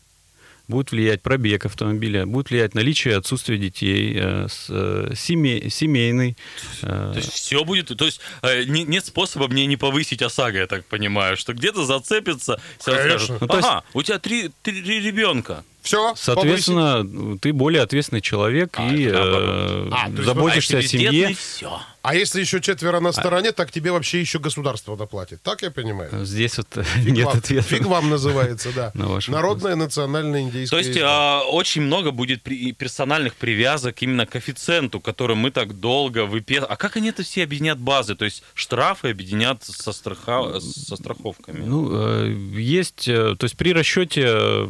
будет 0.67 0.91
влиять 0.91 1.21
пробег 1.21 1.65
автомобиля, 1.65 2.25
будет 2.25 2.49
влиять 2.49 2.73
наличие 2.73 3.17
отсутствия 3.17 3.57
детей, 3.57 4.13
э, 4.15 4.47
э, 4.69 5.11
семей, 5.15 5.69
семейный. 5.69 6.37
Э. 6.81 7.11
То 7.13 7.17
есть 7.17 7.33
все 7.33 7.63
будет, 7.63 7.95
то 7.97 8.05
есть 8.05 8.21
э, 8.41 8.63
не, 8.63 8.83
нет 8.83 9.05
способа 9.05 9.47
мне 9.47 9.65
не 9.65 9.77
повысить 9.77 10.21
ОСАГО, 10.21 10.59
я 10.59 10.67
так 10.67 10.85
понимаю, 10.85 11.37
что 11.37 11.53
где-то 11.53 11.85
зацепится, 11.85 12.61
скажут, 12.79 13.41
ну, 13.41 13.47
ага, 13.49 13.83
есть... 13.83 13.95
у 13.95 14.03
тебя 14.03 14.19
три, 14.19 14.51
три 14.63 15.01
ребенка. 15.01 15.63
Все. 15.85 16.15
Соответственно, 16.17 17.05
повысить. 17.05 17.41
ты 17.41 17.53
более 17.53 17.83
ответственный 17.83 18.21
человек 18.21 18.73
а, 18.77 18.87
и 18.87 19.05
э, 19.07 19.87
а, 19.91 20.09
заботишься 20.23 20.77
а 20.77 20.79
о 20.79 20.83
семье. 20.83 21.35
Все. 21.35 21.79
А 22.01 22.13
если 22.13 22.39
еще 22.39 22.59
четверо 22.59 22.99
на 22.99 23.09
а 23.09 23.13
стороне, 23.13 23.49
а... 23.49 23.51
так 23.51 23.71
тебе 23.71 23.91
вообще 23.91 24.19
еще 24.19 24.39
государство 24.39 24.97
доплатит. 24.97 25.41
Так 25.43 25.61
я 25.61 25.69
понимаю? 25.69 26.25
Здесь 26.25 26.57
вот 26.57 26.67
фиг 26.85 27.13
нет 27.13 27.25
вам, 27.25 27.37
ответа. 27.37 27.63
Фиг 27.63 27.85
вам 27.85 28.09
называется, 28.09 28.71
да. 28.75 28.91
На 28.95 29.19
Народная 29.27 29.75
национальная 29.75 30.41
индейская. 30.41 30.81
То 30.81 30.87
есть 30.87 30.99
а, 31.01 31.41
очень 31.41 31.83
много 31.83 32.09
будет 32.09 32.41
при, 32.41 32.71
персональных 32.73 33.35
привязок 33.35 34.01
именно 34.01 34.25
к 34.25 34.31
коэффициенту, 34.31 34.99
который 34.99 35.35
мы 35.35 35.51
так 35.51 35.79
долго 35.79 36.25
выписываем. 36.25 36.71
А 36.71 36.77
как 36.77 36.97
они 36.97 37.09
это 37.09 37.21
все 37.21 37.43
объединят 37.43 37.77
базы? 37.77 38.15
То 38.15 38.25
есть 38.25 38.43
штрафы 38.55 39.09
объединят 39.09 39.63
со, 39.63 39.91
страха... 39.91 40.59
со 40.59 40.95
страховками? 40.95 41.63
Ну, 41.63 41.89
э, 41.91 42.31
есть, 42.55 43.07
э, 43.07 43.35
то 43.37 43.43
есть 43.45 43.55
при 43.55 43.71
расчете 43.71 44.67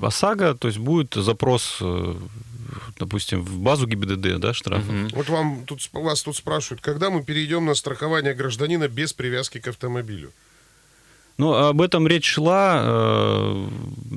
ОСАГО, 0.00 0.54
то 0.54 0.68
есть 0.68 0.78
будет 0.78 1.14
запрос 1.14 1.78
э, 1.80 2.14
допустим, 2.98 3.42
в 3.42 3.58
базу 3.58 3.86
ГИБДД, 3.86 4.38
да, 4.38 4.54
штрафов. 4.54 4.88
Угу. 4.88 5.16
Вот 5.16 5.28
вам 5.28 5.64
тут 5.66 5.80
вас 5.92 6.22
тут 6.22 6.36
спрашивают, 6.36 6.80
когда 6.80 7.10
мы 7.10 7.22
перейдем 7.22 7.64
на 7.64 7.74
страхование 7.74 8.34
гражданина 8.34 8.88
без 8.88 9.12
привязки 9.12 9.58
к 9.58 9.68
автомобилю? 9.68 10.32
Ну, 11.38 11.52
об 11.52 11.82
этом 11.82 12.06
речь 12.06 12.26
шла. 12.26 12.80
Э, 12.82 13.66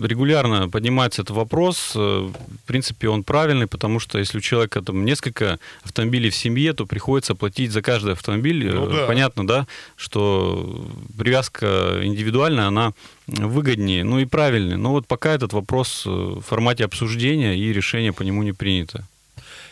регулярно 0.04 0.70
поднимается 0.70 1.22
этот 1.22 1.36
вопрос. 1.36 1.94
Э, 1.96 2.30
в 2.30 2.68
принципе, 2.68 3.10
он 3.10 3.24
правильный, 3.24 3.68
потому 3.68 4.00
что 4.00 4.20
если 4.20 4.38
у 4.38 4.42
человека 4.42 4.82
там 4.82 5.04
несколько 5.04 5.60
автомобилей 5.84 6.30
в 6.30 6.36
семье, 6.36 6.74
то 6.74 6.86
приходится 6.86 7.36
платить 7.36 7.72
за 7.72 7.82
каждый 7.82 8.14
автомобиль. 8.14 8.74
Ну, 8.74 8.88
да. 8.88 9.06
Понятно, 9.06 9.46
да, 9.46 9.68
что 9.98 10.88
привязка 11.18 12.00
индивидуальная, 12.04 12.68
она 12.68 12.94
выгоднее, 13.28 14.04
ну 14.04 14.20
и 14.20 14.26
правильнее. 14.26 14.78
Но 14.78 14.92
вот 14.92 15.06
пока 15.06 15.34
этот 15.34 15.54
вопрос 15.54 16.06
в 16.06 16.42
формате 16.42 16.86
обсуждения 16.86 17.58
и 17.58 17.74
решения 17.74 18.14
по 18.14 18.24
нему 18.24 18.44
не 18.44 18.54
принято. 18.54 19.06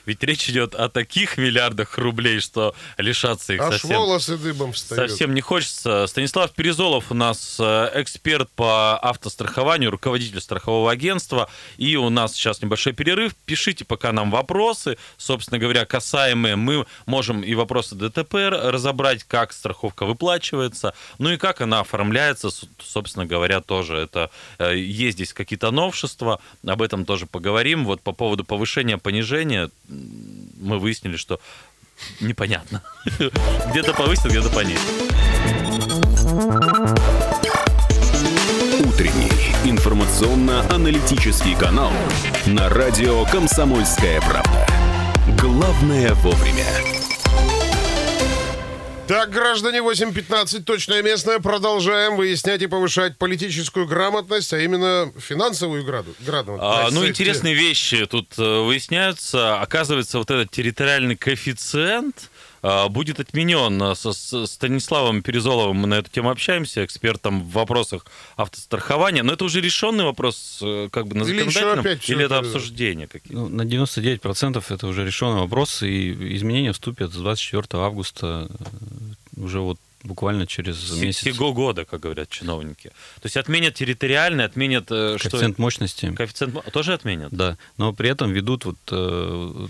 Ведь 0.08 0.24
речь 0.24 0.50
идет 0.50 0.74
о 0.74 0.88
таких 0.88 1.38
миллиардах 1.38 1.98
рублей, 1.98 2.40
что 2.40 2.74
лишаться 2.98 3.54
их 3.54 3.62
Аж 3.62 3.82
совсем... 3.82 3.98
волосы 3.98 4.38
дыбом 4.38 4.72
встают. 4.72 5.12
Совсем 5.12 5.34
не 5.34 5.42
хочется. 5.42 6.08
Станислав 6.08 6.52
Перезолов 6.52 7.12
у 7.12 7.14
нас 7.14 7.58
э, 7.60 7.92
эксперт 7.96 8.50
по 8.56 8.98
автострахованию, 8.98 9.92
руководитель 9.92 10.40
страхового 10.40 10.92
агентства. 10.92 11.50
И 11.76 11.98
у 11.98 12.08
нас 12.10 12.34
сейчас 12.34 12.62
небольшой 12.62 12.94
перерыв. 12.94 13.36
Пишите 13.46 13.84
пока 13.84 14.14
нам 14.14 14.32
вопросы, 14.32 14.98
собственно 15.18 15.60
говоря, 15.60 15.84
касаемые. 15.84 16.56
Мы 16.56 16.86
можем 17.06 17.42
и 17.42 17.54
вопросы 17.54 17.96
ДТП 17.96 18.36
разобрать, 18.50 19.26
как 19.26 19.52
страховка 19.52 20.06
выплачивается, 20.06 20.94
ну 21.18 21.32
и 21.32 21.38
как 21.38 21.60
она 21.60 21.82
оформляется, 21.82 22.50
собственно 22.82 23.26
говоря, 23.26 23.60
тоже. 23.60 23.98
Это 23.98 24.32
э, 24.58 24.78
есть 24.78 25.18
здесь 25.18 25.34
какие-то 25.34 25.72
новшества, 25.72 26.40
об 26.66 26.82
этом 26.82 27.04
тоже 27.04 27.26
поговорим. 27.26 27.84
Вот 27.84 28.00
по 28.00 28.14
поводу 28.14 28.46
повышения, 28.46 28.98
понижения, 28.98 29.70
мы 30.60 30.80
выяснили, 30.80 31.18
что 31.18 31.40
непонятно. 32.20 32.84
Где-то 33.72 33.94
повысил, 33.94 34.30
где-то 34.30 34.50
понизил. 34.50 34.82
Утренний 38.86 39.32
информационно-аналитический 39.70 41.56
канал 41.56 41.92
на 42.46 42.70
радио 42.70 43.26
«Комсомольская 43.26 44.22
правда». 44.22 44.68
Главное 45.40 46.14
вовремя. 46.16 46.97
Так, 49.08 49.30
граждане 49.30 49.80
8.15, 49.80 50.64
точное 50.64 51.02
местное. 51.02 51.40
Продолжаем 51.40 52.18
выяснять 52.18 52.62
и 52.62 52.68
повышать 52.68 53.18
политическую 53.18 53.88
грамотность, 53.88 54.52
а 54.52 54.60
именно 54.60 55.14
финансовую 55.18 55.86
грамотность. 55.86 56.20
А, 56.60 56.90
ну, 56.92 57.08
интересные 57.08 57.54
вещи 57.54 58.06
тут 58.06 58.38
э, 58.38 58.62
выясняются. 58.62 59.62
Оказывается, 59.62 60.18
вот 60.18 60.30
этот 60.30 60.52
территориальный 60.52 61.16
коэффициент 61.16 62.30
будет 62.90 63.20
отменен. 63.20 63.96
Со 63.96 64.14
Станиславом 64.14 65.22
Перезоловым 65.22 65.78
мы 65.78 65.88
на 65.88 65.96
эту 65.96 66.10
тему 66.10 66.30
общаемся, 66.30 66.84
экспертом 66.84 67.44
в 67.44 67.52
вопросах 67.52 68.06
автострахования. 68.36 69.24
Но 69.24 69.34
это 69.34 69.46
уже 69.46 69.62
решенный 69.62 70.04
вопрос 70.04 70.60
э, 70.62 70.90
как 70.92 71.08
бы 71.08 71.16
на 71.16 71.26
законодательном, 71.26 71.86
или, 71.86 72.00
или 72.14 72.26
это 72.26 72.40
обсуждение 72.40 73.08
какие-то? 73.08 73.42
Ну, 73.42 73.50
на 73.50 73.62
99% 73.64 74.64
это 74.70 74.88
уже 74.88 75.06
решенный 75.06 75.42
вопрос, 75.42 75.84
и 75.84 76.36
изменения 76.36 76.72
вступят 76.74 77.12
с 77.12 77.16
24 77.16 77.84
августа 77.84 78.50
э, 78.50 79.42
уже 79.42 79.60
вот 79.60 79.78
буквально 80.04 80.48
через 80.48 80.92
месяц. 80.92 81.24
Сего 81.24 81.54
года, 81.54 81.86
как 81.86 82.02
говорят 82.02 82.30
чиновники. 82.30 82.90
То 83.16 83.26
есть 83.26 83.38
отменят 83.38 83.76
территориальный, 83.76 84.46
отменят... 84.46 84.92
Э, 84.92 85.18
Коэффициент 85.20 85.56
что? 85.56 85.62
мощности. 85.62 86.14
Коэффициент 86.16 86.72
тоже 86.72 86.94
отменят? 86.94 87.32
Да, 87.32 87.58
но 87.78 87.94
при 87.94 88.10
этом 88.10 88.32
ведут 88.32 88.66
вот, 88.66 88.78
э, 88.92 89.68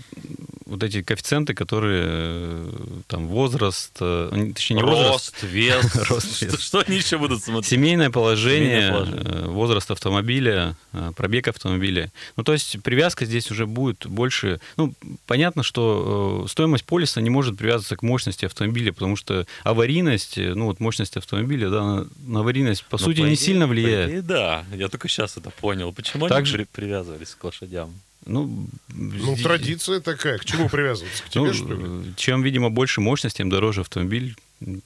вот 0.67 0.83
эти 0.83 1.01
коэффициенты, 1.01 1.53
которые 1.53 2.05
э, 2.07 2.71
там 3.07 3.27
возраст, 3.27 3.91
э, 3.99 4.51
точнее 4.53 4.77
не 4.77 4.81
рост, 4.81 4.97
возраст, 4.97 5.43
вес. 5.43 5.95
рост, 6.09 6.41
вес. 6.41 6.53
Что, 6.53 6.61
что 6.61 6.83
они 6.85 6.97
еще 6.97 7.17
будут 7.17 7.43
смотреть? 7.43 7.65
Семейное 7.65 8.09
положение, 8.09 8.81
Семейное 8.81 8.91
положение, 8.91 9.43
э, 9.43 9.47
возраст 9.47 9.91
автомобиля, 9.91 10.75
пробег 11.15 11.47
автомобиля. 11.47 12.11
Ну, 12.35 12.43
то 12.43 12.53
есть 12.53 12.81
привязка 12.83 13.25
здесь 13.25 13.49
уже 13.51 13.65
будет 13.65 14.05
больше... 14.07 14.59
Ну, 14.75 14.93
понятно, 15.25 15.63
что 15.63 16.45
стоимость 16.49 16.85
полиса 16.85 17.21
не 17.21 17.29
может 17.29 17.57
привязываться 17.57 17.95
к 17.95 18.01
мощности 18.01 18.45
автомобиля, 18.45 18.91
потому 18.91 19.15
что 19.15 19.45
аварийность 19.63 20.37
ну 20.37 20.65
вот 20.65 20.79
мощность 20.79 21.17
автомобиля, 21.17 21.69
да, 21.69 21.83
на, 21.83 22.07
на 22.25 22.39
аварийность, 22.41 22.83
по 22.85 22.97
Но 22.97 23.05
ну, 23.05 23.05
сути, 23.05 23.21
по 23.21 23.25
не 23.25 23.35
идее, 23.35 23.45
сильно 23.45 23.67
влияет. 23.67 24.09
Идее, 24.09 24.21
да, 24.21 24.65
я 24.73 24.89
только 24.89 25.07
сейчас 25.07 25.37
это 25.37 25.49
понял. 25.49 25.93
Почему 25.93 26.27
Также... 26.27 26.57
они 26.57 26.65
привязывались 26.65 27.35
к 27.35 27.43
лошадям? 27.43 27.93
Ну, 28.27 28.67
ну 28.89 29.33
здесь... 29.33 29.43
традиция 29.43 29.99
такая. 30.01 30.37
К 30.37 30.45
чему 30.45 30.69
привязываться? 30.69 31.23
К 31.23 31.29
тебе, 31.29 31.45
ну, 31.45 31.53
что 31.53 31.73
ли? 31.73 32.13
Чем, 32.15 32.43
видимо, 32.43 32.69
больше 32.69 33.01
мощность, 33.01 33.37
тем 33.37 33.49
дороже 33.49 33.81
автомобиль. 33.81 34.35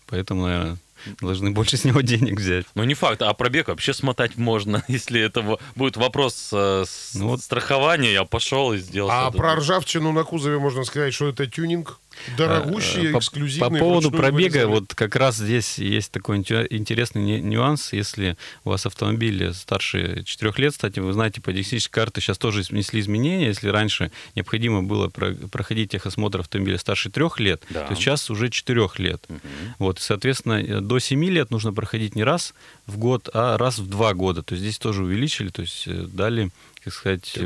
Поэтому, 0.08 0.44
наверное, 0.44 0.78
должны 1.20 1.52
больше 1.52 1.78
с 1.78 1.84
него 1.84 2.02
денег 2.02 2.40
взять. 2.40 2.66
Ну, 2.76 2.84
не 2.84 2.94
факт, 2.94 3.22
а 3.22 3.34
пробег 3.34 3.68
вообще 3.68 3.94
смотать 3.94 4.38
можно, 4.38 4.84
если 4.88 5.22
это 5.22 5.58
будет 5.76 5.98
вопрос 5.98 6.50
э, 6.54 6.86
ну, 7.16 7.30
вот. 7.30 7.42
страхования, 7.42 8.14
я 8.14 8.26
пошел 8.26 8.74
и 8.74 8.78
сделал. 8.78 9.10
А 9.12 9.32
про 9.32 9.56
ржавчину 9.56 10.12
на 10.12 10.24
кузове 10.24 10.60
можно 10.60 10.84
сказать, 10.84 11.14
что 11.14 11.28
это 11.28 11.48
тюнинг? 11.48 12.00
Дорогущие, 12.38 13.18
эксклюзивные. 13.18 13.70
По, 13.70 13.74
по 13.74 13.80
поводу 13.80 14.12
пробега, 14.12 14.54
вырезали. 14.54 14.72
вот 14.72 14.96
как 14.96 15.16
раз 15.16 15.38
здесь 15.38 15.78
есть 15.78 16.12
такой 16.12 16.38
интересный 16.38 17.42
нюанс. 17.42 17.94
Если 17.94 18.38
у 18.64 18.70
вас 18.70 18.86
автомобиль 18.86 19.54
старше 19.54 20.24
4 20.26 20.54
лет, 20.58 20.74
кстати, 20.74 21.00
вы 21.00 21.14
знаете, 21.14 21.42
по 21.42 21.52
диагностической 21.52 22.02
карте 22.02 22.22
сейчас 22.22 22.38
тоже 22.38 22.62
внесли 22.70 23.00
изменения. 23.02 23.48
Если 23.48 23.70
раньше 23.70 24.12
необходимо 24.36 24.84
было 24.84 25.10
проходить 25.10 25.92
техосмотр 25.92 26.40
автомобиля 26.40 26.78
старше 26.78 27.10
3 27.10 27.26
лет, 27.38 27.64
да. 27.70 27.88
то 27.88 27.96
сейчас 27.96 28.30
уже 28.30 28.50
4 28.50 28.90
лет. 28.98 29.24
Угу. 29.30 29.40
Вот, 29.80 30.00
соответственно, 30.00 30.82
до 30.82 31.00
7 31.00 31.24
лет 31.26 31.52
нужно 31.52 31.74
проходить 31.74 32.16
не 32.16 32.24
раз 32.24 32.54
в 32.86 32.98
год, 32.98 33.30
а 33.34 33.58
раз 33.58 33.80
в 33.80 33.90
2 33.90 34.14
года. 34.14 34.44
То 34.44 34.54
есть 34.54 34.64
здесь 34.64 34.78
тоже 34.78 35.04
увеличили, 35.04 35.50
то 35.50 35.62
есть 35.62 35.84
э, 35.88 36.06
дали 36.08 36.52
как 36.84 36.94
сказать, 36.94 37.38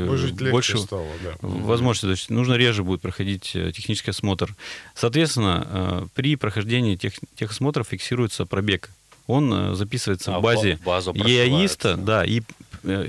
больше 0.50 0.78
стало, 0.78 1.06
да. 1.22 1.36
возможности. 1.42 2.06
То 2.06 2.10
есть 2.12 2.30
нужно 2.30 2.54
реже 2.54 2.82
будет 2.82 3.02
проходить 3.02 3.54
э, 3.54 3.70
технический 3.70 4.10
осмотр. 4.10 4.54
Соответственно, 4.94 5.66
э, 5.68 6.06
при 6.14 6.36
прохождении 6.36 6.96
тех, 6.96 7.14
техосмотров 7.36 7.88
фиксируется 7.88 8.46
пробег. 8.46 8.90
Он 9.26 9.52
э, 9.52 9.74
записывается 9.74 10.36
а, 10.36 10.38
в 10.38 10.42
базе 10.42 10.78
ЕАИСТа, 11.14 11.96
да, 11.96 12.24
и 12.24 12.42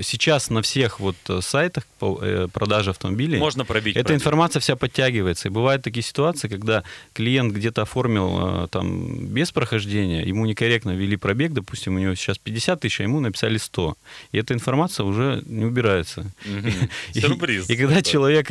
сейчас 0.02 0.50
на 0.50 0.62
всех 0.62 1.00
вот 1.00 1.16
э, 1.28 1.40
сайтах 1.40 1.84
э, 2.00 2.48
продаже 2.52 2.90
автомобилей 2.90 3.38
можно 3.38 3.64
пробить. 3.64 3.96
Эта 3.96 4.06
пробить. 4.06 4.20
информация 4.20 4.60
вся 4.60 4.76
подтягивается. 4.76 5.48
И 5.48 5.50
бывают 5.50 5.82
такие 5.82 6.02
ситуации, 6.02 6.48
когда 6.48 6.82
клиент 7.12 7.54
где-то 7.54 7.82
оформил 7.82 8.68
там 8.68 9.26
без 9.26 9.52
прохождения, 9.52 10.22
ему 10.22 10.46
некорректно 10.46 10.90
ввели 10.90 11.16
пробег, 11.16 11.52
допустим, 11.52 11.96
у 11.96 11.98
него 11.98 12.14
сейчас 12.14 12.38
50 12.38 12.80
тысяч, 12.80 13.00
а 13.00 13.04
ему 13.04 13.20
написали 13.20 13.58
100. 13.58 13.96
И 14.32 14.38
эта 14.38 14.54
информация 14.54 15.04
уже 15.04 15.42
не 15.46 15.64
убирается. 15.64 16.30
Сюрприз. 17.14 17.70
И 17.70 17.76
когда 17.76 18.02
человек 18.02 18.50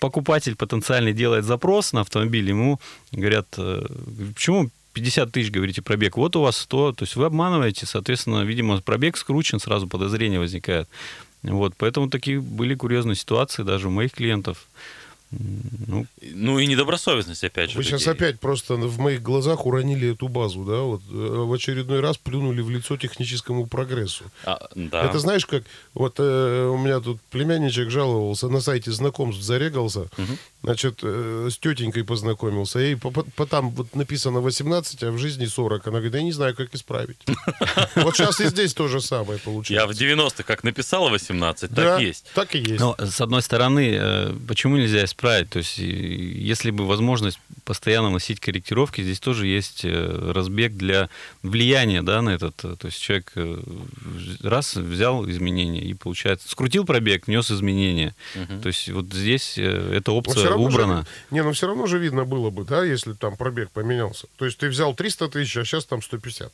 покупатель 0.00 0.56
потенциальный 0.56 1.12
делает 1.12 1.44
запрос 1.44 1.92
на 1.92 2.00
автомобиль, 2.00 2.48
ему 2.48 2.80
говорят, 3.12 3.46
почему 4.34 4.70
50 4.94 5.32
тысяч, 5.32 5.50
говорите, 5.50 5.82
пробег, 5.82 6.16
вот 6.16 6.36
у 6.36 6.40
вас 6.40 6.56
100, 6.56 6.92
то 6.92 7.02
есть 7.02 7.16
вы 7.16 7.26
обманываете, 7.26 7.84
соответственно, 7.84 8.44
видимо, 8.44 8.80
пробег 8.80 9.16
скручен, 9.16 9.58
сразу 9.58 9.88
подозрение 9.88 10.38
возникает. 10.38 10.88
Вот, 11.42 11.74
поэтому 11.76 12.08
такие 12.08 12.40
были 12.40 12.74
курьезные 12.74 13.16
ситуации 13.16 13.64
даже 13.64 13.88
у 13.88 13.90
моих 13.90 14.12
клиентов. 14.12 14.66
Ну, 15.86 16.06
ну 16.20 16.58
и 16.58 16.66
недобросовестность, 16.66 17.44
опять 17.44 17.70
же. 17.70 17.76
Вы 17.76 17.84
сейчас 17.84 18.06
опять 18.06 18.40
просто 18.40 18.74
в 18.74 18.98
моих 18.98 19.22
глазах 19.22 19.66
уронили 19.66 20.12
эту 20.12 20.28
базу, 20.28 20.64
да, 20.64 20.80
вот 20.80 21.02
э, 21.10 21.14
в 21.14 21.52
очередной 21.52 22.00
раз 22.00 22.16
плюнули 22.18 22.60
в 22.60 22.70
лицо 22.70 22.96
техническому 22.96 23.66
прогрессу. 23.66 24.24
А, 24.44 24.68
да. 24.74 25.04
Это 25.04 25.18
знаешь, 25.18 25.46
как 25.46 25.64
вот 25.94 26.16
э, 26.18 26.66
у 26.66 26.78
меня 26.78 27.00
тут 27.00 27.20
племянничек 27.30 27.90
жаловался, 27.90 28.48
на 28.48 28.60
сайте 28.60 28.92
знакомств 28.92 29.42
зарегался, 29.42 30.00
угу. 30.00 30.38
значит, 30.62 31.00
э, 31.02 31.48
с 31.50 31.58
тетенькой 31.58 32.04
познакомился, 32.04 32.80
и 32.80 32.94
по, 32.94 33.10
по, 33.10 33.46
там 33.46 33.70
вот 33.70 33.94
написано 33.94 34.40
18, 34.40 35.02
а 35.02 35.10
в 35.10 35.18
жизни 35.18 35.46
40. 35.46 35.86
Она 35.86 35.98
говорит, 35.98 36.14
я 36.14 36.22
не 36.22 36.32
знаю, 36.32 36.54
как 36.54 36.74
исправить. 36.74 37.18
Вот 37.96 38.16
сейчас 38.16 38.40
и 38.40 38.46
здесь 38.46 38.74
то 38.74 38.88
же 38.88 39.00
самое 39.00 39.38
получается. 39.38 39.72
Я 39.74 39.86
в 39.86 40.18
90-х 40.18 40.42
как 40.42 40.64
написала 40.64 41.08
18, 41.10 41.74
так 41.74 42.00
есть. 42.00 42.26
так 42.34 42.54
и 42.54 42.58
есть. 42.58 42.80
Но, 42.80 42.96
с 42.98 43.20
одной 43.20 43.42
стороны, 43.42 43.96
э, 43.98 44.34
почему 44.46 44.76
нельзя 44.76 45.04
исправить? 45.04 45.23
То 45.24 45.58
есть, 45.58 45.78
если 45.78 46.70
бы 46.70 46.86
возможность 46.86 47.40
постоянно 47.64 48.10
носить 48.10 48.40
корректировки, 48.40 49.02
здесь 49.02 49.20
тоже 49.20 49.46
есть 49.46 49.84
э, 49.84 50.32
разбег 50.32 50.74
для 50.74 51.08
влияния 51.42 52.02
да, 52.02 52.22
на 52.22 52.30
этот. 52.30 52.56
То 52.56 52.78
есть, 52.82 53.00
человек 53.00 53.32
раз 54.42 54.76
взял 54.76 55.28
изменения 55.28 55.80
и, 55.80 55.94
получается, 55.94 56.48
скрутил 56.48 56.84
пробег, 56.84 57.26
внес 57.26 57.50
изменения. 57.50 58.14
Угу. 58.34 58.60
То 58.60 58.68
есть, 58.68 58.88
вот 58.90 59.06
здесь 59.12 59.56
эта 59.56 60.12
опция 60.12 60.52
убрана. 60.52 61.02
Же, 61.02 61.06
не, 61.30 61.42
но 61.42 61.52
все 61.52 61.66
равно 61.66 61.86
же 61.86 61.98
видно 61.98 62.24
было 62.24 62.50
бы, 62.50 62.64
да, 62.64 62.84
если 62.84 63.12
там 63.12 63.36
пробег 63.36 63.70
поменялся. 63.70 64.26
То 64.36 64.44
есть, 64.44 64.58
ты 64.58 64.68
взял 64.68 64.94
300 64.94 65.28
тысяч, 65.28 65.56
а 65.56 65.64
сейчас 65.64 65.84
там 65.84 66.02
150. 66.02 66.52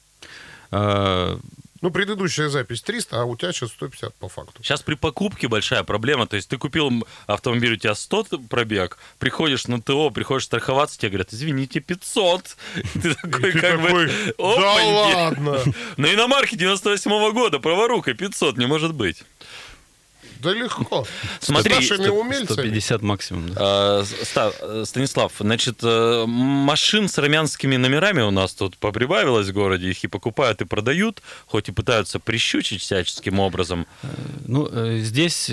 А... 0.72 1.38
Ну, 1.80 1.90
предыдущая 1.90 2.48
запись 2.50 2.82
300, 2.82 3.22
а 3.22 3.24
у 3.24 3.36
тебя 3.36 3.52
сейчас 3.52 3.70
150 3.70 4.14
по 4.16 4.28
факту. 4.28 4.62
Сейчас 4.62 4.82
при 4.82 4.94
покупке 4.94 5.48
большая 5.48 5.82
проблема. 5.82 6.26
То 6.26 6.36
есть 6.36 6.48
ты 6.48 6.58
купил 6.58 6.90
автомобиль, 7.26 7.72
у 7.72 7.76
тебя 7.76 7.94
100 7.94 8.24
пробег, 8.50 8.98
приходишь 9.18 9.66
на 9.66 9.80
ТО, 9.80 10.10
приходишь 10.10 10.44
страховаться, 10.44 10.98
тебе 10.98 11.10
говорят, 11.10 11.32
извините, 11.32 11.80
500. 11.80 12.56
Ты 13.02 13.14
такой 13.14 13.52
как 13.52 13.80
бы... 13.80 14.10
Да 14.38 14.84
ладно! 14.84 15.62
На 15.96 16.12
иномарке 16.12 16.56
98 16.56 17.32
года, 17.32 17.58
праворукой 17.58 18.14
500 18.14 18.58
не 18.58 18.66
может 18.66 18.94
быть. 18.94 19.22
Да 20.42 20.52
легко. 20.52 21.06
Смотри, 21.40 21.74
с 21.74 21.90
нашими 21.90 22.08
умельцами. 22.08 22.68
150 22.68 23.02
максимум. 23.02 23.48
Да. 23.50 24.04
А, 24.36 24.84
Станислав, 24.84 25.32
значит, 25.38 25.78
э, 25.82 26.24
машин 26.26 27.08
с 27.08 27.18
армянскими 27.18 27.76
номерами 27.76 28.22
у 28.22 28.30
нас 28.30 28.54
тут 28.54 28.76
поприбавилось 28.78 29.48
в 29.48 29.52
городе. 29.52 29.90
Их 29.90 30.02
и 30.04 30.06
покупают, 30.06 30.62
и 30.62 30.64
продают, 30.64 31.22
хоть 31.46 31.68
и 31.68 31.72
пытаются 31.72 32.18
прищучить 32.18 32.80
всяческим 32.80 33.38
образом. 33.38 33.86
Э, 34.02 34.08
ну, 34.46 34.68
э, 34.70 34.98
здесь... 34.98 35.50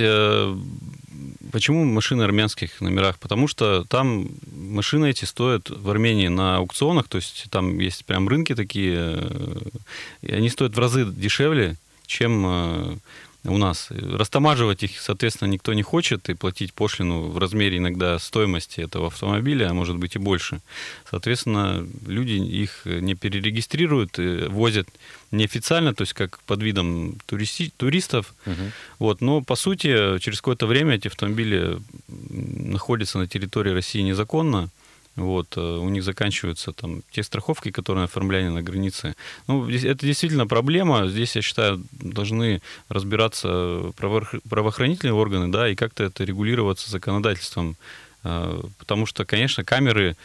Почему 1.51 1.85
машины 1.85 2.23
армянских 2.23 2.81
номерах? 2.81 3.17
Потому 3.19 3.47
что 3.47 3.85
там 3.85 4.29
машины 4.51 5.09
эти 5.09 5.23
стоят 5.25 5.69
в 5.69 5.89
Армении 5.89 6.27
на 6.27 6.57
аукционах, 6.57 7.07
то 7.07 7.15
есть 7.15 7.45
там 7.49 7.79
есть 7.79 8.05
прям 8.05 8.27
рынки 8.27 8.53
такие, 8.53 9.17
и 10.21 10.31
они 10.31 10.49
стоят 10.49 10.75
в 10.75 10.79
разы 10.79 11.05
дешевле, 11.05 11.77
чем 12.05 12.99
у 13.47 13.57
нас. 13.57 13.87
Растамаживать 13.89 14.83
их, 14.83 14.99
соответственно, 14.99 15.49
никто 15.49 15.73
не 15.73 15.83
хочет 15.83 16.29
и 16.29 16.33
платить 16.33 16.73
пошлину 16.73 17.29
в 17.29 17.37
размере 17.37 17.77
иногда 17.77 18.19
стоимости 18.19 18.81
этого 18.81 19.07
автомобиля, 19.07 19.69
а 19.69 19.73
может 19.73 19.97
быть 19.97 20.15
и 20.15 20.19
больше. 20.19 20.61
Соответственно, 21.09 21.87
люди 22.05 22.33
их 22.33 22.81
не 22.85 23.15
перерегистрируют, 23.15 24.17
возят 24.49 24.87
неофициально, 25.31 25.93
то 25.93 26.03
есть 26.03 26.13
как 26.13 26.39
под 26.43 26.61
видом 26.61 27.17
туристи, 27.25 27.71
туристов. 27.77 28.33
Угу. 28.45 28.71
Вот, 28.99 29.21
но 29.21 29.41
по 29.41 29.55
сути 29.55 30.19
через 30.19 30.37
какое-то 30.37 30.67
время 30.67 30.95
эти 30.95 31.07
автомобили 31.07 31.79
находятся 32.07 33.17
на 33.17 33.27
территории 33.27 33.71
России 33.71 34.01
незаконно. 34.01 34.69
Вот, 35.17 35.57
э, 35.57 35.61
у 35.61 35.89
них 35.89 36.03
заканчиваются 36.03 36.71
там 36.71 37.01
те 37.11 37.23
страховки, 37.23 37.71
которые 37.71 38.03
оформляли 38.05 38.49
на 38.49 38.61
границе. 38.61 39.15
Ну, 39.47 39.67
это 39.67 40.05
действительно 40.05 40.45
проблема. 40.45 41.07
Здесь, 41.07 41.35
я 41.35 41.41
считаю, 41.41 41.83
должны 41.91 42.61
разбираться 42.87 43.91
правоохранительные 43.97 45.13
органы, 45.13 45.51
да, 45.51 45.67
и 45.69 45.75
как-то 45.75 46.03
это 46.03 46.23
регулироваться 46.23 46.91
законодательством. 46.91 47.77
Э, 48.23 48.61
потому 48.77 49.07
что, 49.07 49.25
конечно, 49.25 49.63
камеры 49.63 50.15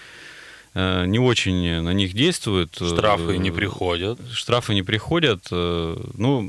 не 0.75 1.19
очень 1.19 1.83
на 1.83 1.93
них 1.93 2.15
действуют. 2.15 2.75
Штрафы 2.75 3.37
не 3.37 3.51
приходят. 3.51 4.19
Штрафы 4.33 4.75
не 4.75 4.83
приходят. 4.83 5.47
Э, 5.51 5.97
ну, 6.15 6.49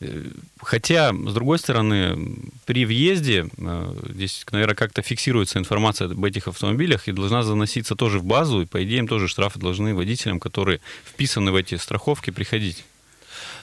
э, 0.00 0.22
хотя, 0.58 1.12
с 1.12 1.34
другой 1.34 1.58
стороны, 1.58 2.16
при 2.64 2.86
въезде 2.86 3.46
здесь, 4.08 4.46
наверное, 4.50 4.74
как-то 4.74 5.02
фиксируется 5.02 5.58
информация 5.58 6.10
об 6.10 6.24
этих 6.24 6.48
автомобилях 6.48 7.06
и 7.08 7.12
должна 7.12 7.42
заноситься 7.42 7.94
тоже 7.94 8.18
в 8.20 8.24
базу, 8.24 8.62
и, 8.62 8.66
по 8.66 8.82
идее, 8.82 9.00
им 9.00 9.08
тоже 9.08 9.28
штрафы 9.28 9.58
должны 9.58 9.94
водителям, 9.94 10.40
которые 10.40 10.80
вписаны 11.04 11.52
в 11.52 11.56
эти 11.56 11.74
страховки, 11.74 12.30
приходить. 12.30 12.84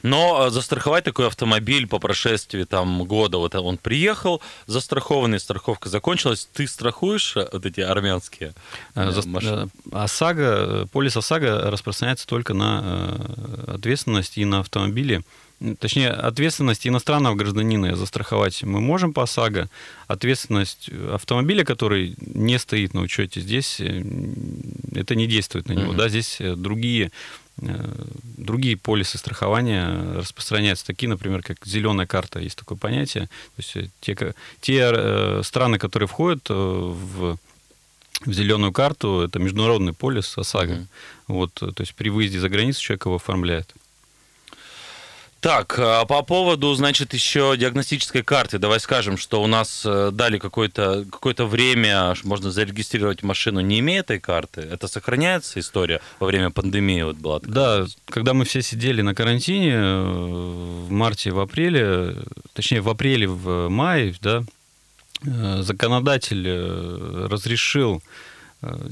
Но 0.04 0.48
э, 0.48 0.50
застраховать 0.50 1.04
такой 1.04 1.28
автомобиль 1.28 1.88
по 1.88 2.00
прошествии 2.00 2.64
там 2.64 3.04
года, 3.04 3.38
вот 3.38 3.56
он 3.56 3.78
приехал, 3.78 4.42
застрахованный, 4.68 5.40
страховка 5.40 5.90
закончилась, 5.90 6.48
ты 6.54 6.68
страхуешь 6.68 7.36
э, 7.38 7.48
вот 7.52 7.66
эти 7.66 7.82
армянские 7.82 8.54
э, 8.96 9.12
За, 9.12 9.28
машины? 9.28 9.70
ОСАГО, 9.92 10.88
полис 10.92 11.18
ОСАГО 11.18 11.72
распространяется 11.72 12.28
только 12.28 12.54
на 12.54 13.18
ответственность 13.68 14.38
и 14.38 14.46
на 14.46 14.60
автомобили, 14.60 15.22
Точнее, 15.80 16.10
ответственность 16.10 16.88
иностранного 16.88 17.36
гражданина 17.36 17.96
застраховать 17.96 18.64
мы 18.64 18.82
можем 18.82 19.14
по 19.14 19.22
ОСАГО. 19.24 19.70
Ответственность 20.08 20.90
автомобиля, 21.14 21.64
который 21.64 22.16
не 22.20 22.58
стоит 22.58 22.96
на 22.96 23.02
учете, 23.02 23.42
здесь 23.42 23.80
это 23.80 25.14
не 25.14 25.28
действует 25.28 25.68
на 25.68 25.74
него. 25.74 25.94
Mm-hmm. 25.94 25.98
Да, 25.98 26.10
здесь 26.10 26.38
другие 26.40 27.12
Э, 27.51 27.51
другие 28.38 28.76
полисы 28.76 29.18
страхования 29.18 30.16
распространяются, 30.16 30.86
такие, 30.86 31.10
например, 31.10 31.44
как 31.44 31.66
зеленая 31.66 32.08
карта, 32.08 32.40
есть 32.40 32.58
такое 32.58 32.78
понятие. 32.78 33.28
То 33.56 33.60
есть 33.60 33.78
э, 33.78 33.90
те, 34.00 34.34
те 34.62 34.92
э, 34.94 35.42
страны, 35.44 35.78
которые 35.78 36.08
входят 36.08 36.50
в, 36.50 37.38
в 38.26 38.34
зеленую 38.34 38.72
карту, 38.72 39.22
это 39.22 39.40
международный 39.40 39.94
полис 39.94 40.38
ОСАГО. 40.38 40.74
Mm-hmm. 40.74 40.88
Вот, 41.28 41.54
то 41.54 41.74
есть 41.80 41.94
при 41.96 42.10
выезде 42.10 42.40
за 42.40 42.50
границу 42.50 42.82
человек 42.82 43.06
его 43.06 43.16
оформляет. 43.16 43.74
Так, 45.42 45.80
а 45.80 46.06
по 46.06 46.22
поводу, 46.22 46.72
значит, 46.76 47.16
еще 47.16 47.56
диагностической 47.58 48.22
карты. 48.22 48.60
Давай 48.60 48.80
скажем, 48.80 49.18
что 49.18 49.42
у 49.42 49.48
нас 49.48 49.82
э, 49.84 50.12
дали 50.14 50.38
какое-то 50.38 51.04
какое 51.12 51.34
время, 51.34 52.14
можно 52.24 52.52
зарегистрировать 52.52 53.24
машину, 53.24 53.60
не 53.60 53.80
имея 53.80 54.02
этой 54.02 54.20
карты. 54.20 54.62
Это 54.62 54.88
сохраняется 54.88 55.60
история 55.60 56.00
во 56.20 56.28
время 56.28 56.52
пандемии? 56.52 57.02
Вот 57.02 57.16
была 57.16 57.40
такая 57.40 57.56
да, 57.56 57.86
когда 58.06 58.36
мы 58.36 58.46
все 58.46 58.62
сидели 58.62 59.02
на 59.02 59.16
карантине 59.16 59.74
э, 59.74 60.04
в 60.88 60.92
марте, 60.92 61.32
в 61.32 61.40
апреле, 61.40 62.18
точнее, 62.54 62.82
в 62.82 62.90
апреле, 62.90 63.28
в 63.28 63.68
мае, 63.68 64.14
да, 64.22 64.44
э, 65.26 65.62
законодатель 65.64 66.48
разрешил 67.28 68.04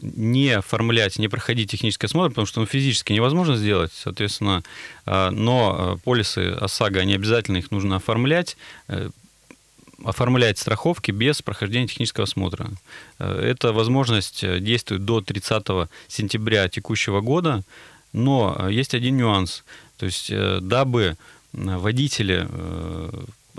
не 0.02 0.50
оформлять, 0.50 1.20
не 1.20 1.28
проходить 1.28 1.72
технический 1.72 2.08
осмотр, 2.08 2.30
потому 2.30 2.48
что 2.48 2.60
ну, 2.60 2.66
физически 2.66 3.14
невозможно 3.14 3.56
сделать, 3.56 3.92
соответственно, 3.94 4.64
а, 5.06 5.30
но 5.30 5.96
э, 5.96 6.04
полисы 6.04 6.52
ОСАГО, 6.60 7.02
они 7.02 7.14
обязательно 7.14 7.58
их 7.58 7.70
нужно 7.70 7.98
оформлять, 7.98 8.58
э, 8.88 9.10
оформлять 10.04 10.58
страховки 10.58 11.12
без 11.12 11.42
прохождения 11.42 11.88
технического 11.88 12.24
осмотра. 12.24 12.72
Э, 13.20 13.42
эта 13.42 13.72
возможность 13.72 14.44
действует 14.60 15.06
до 15.06 15.22
30 15.22 15.90
сентября 16.08 16.68
текущего 16.68 17.22
года, 17.22 17.64
но 18.12 18.68
есть 18.70 18.96
один 18.96 19.18
нюанс. 19.18 19.64
То 19.98 20.08
есть, 20.08 20.32
дабы 20.62 21.16
водители 21.54 22.48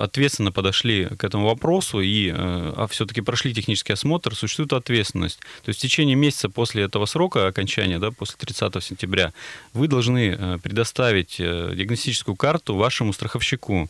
ответственно 0.00 0.50
подошли 0.50 1.04
к 1.04 1.24
этому 1.24 1.46
вопросу 1.46 2.00
и 2.00 2.30
э, 2.30 2.34
а 2.34 2.86
все-таки 2.86 3.20
прошли 3.20 3.52
технический 3.52 3.92
осмотр, 3.92 4.34
существует 4.34 4.72
ответственность. 4.72 5.38
То 5.62 5.68
есть 5.68 5.78
в 5.78 5.82
течение 5.82 6.16
месяца 6.16 6.48
после 6.48 6.84
этого 6.84 7.04
срока 7.06 7.46
окончания, 7.46 7.98
да, 7.98 8.10
после 8.10 8.36
30 8.38 8.82
сентября, 8.82 9.32
вы 9.74 9.88
должны 9.88 10.36
э, 10.38 10.58
предоставить 10.62 11.36
э, 11.38 11.74
диагностическую 11.74 12.34
карту 12.34 12.76
вашему 12.76 13.12
страховщику. 13.12 13.88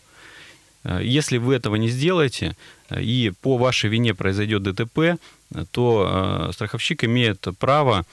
Если 1.03 1.37
вы 1.37 1.57
этого 1.57 1.77
не 1.77 1.89
сделаете, 1.91 2.57
и 2.99 3.33
по 3.43 3.59
вашей 3.59 3.91
вине 3.91 4.15
произойдет 4.15 4.63
ДТП, 4.63 5.21
то 5.73 6.49
страховщик 6.55 7.05
имеет 7.05 7.47
право 7.59 8.07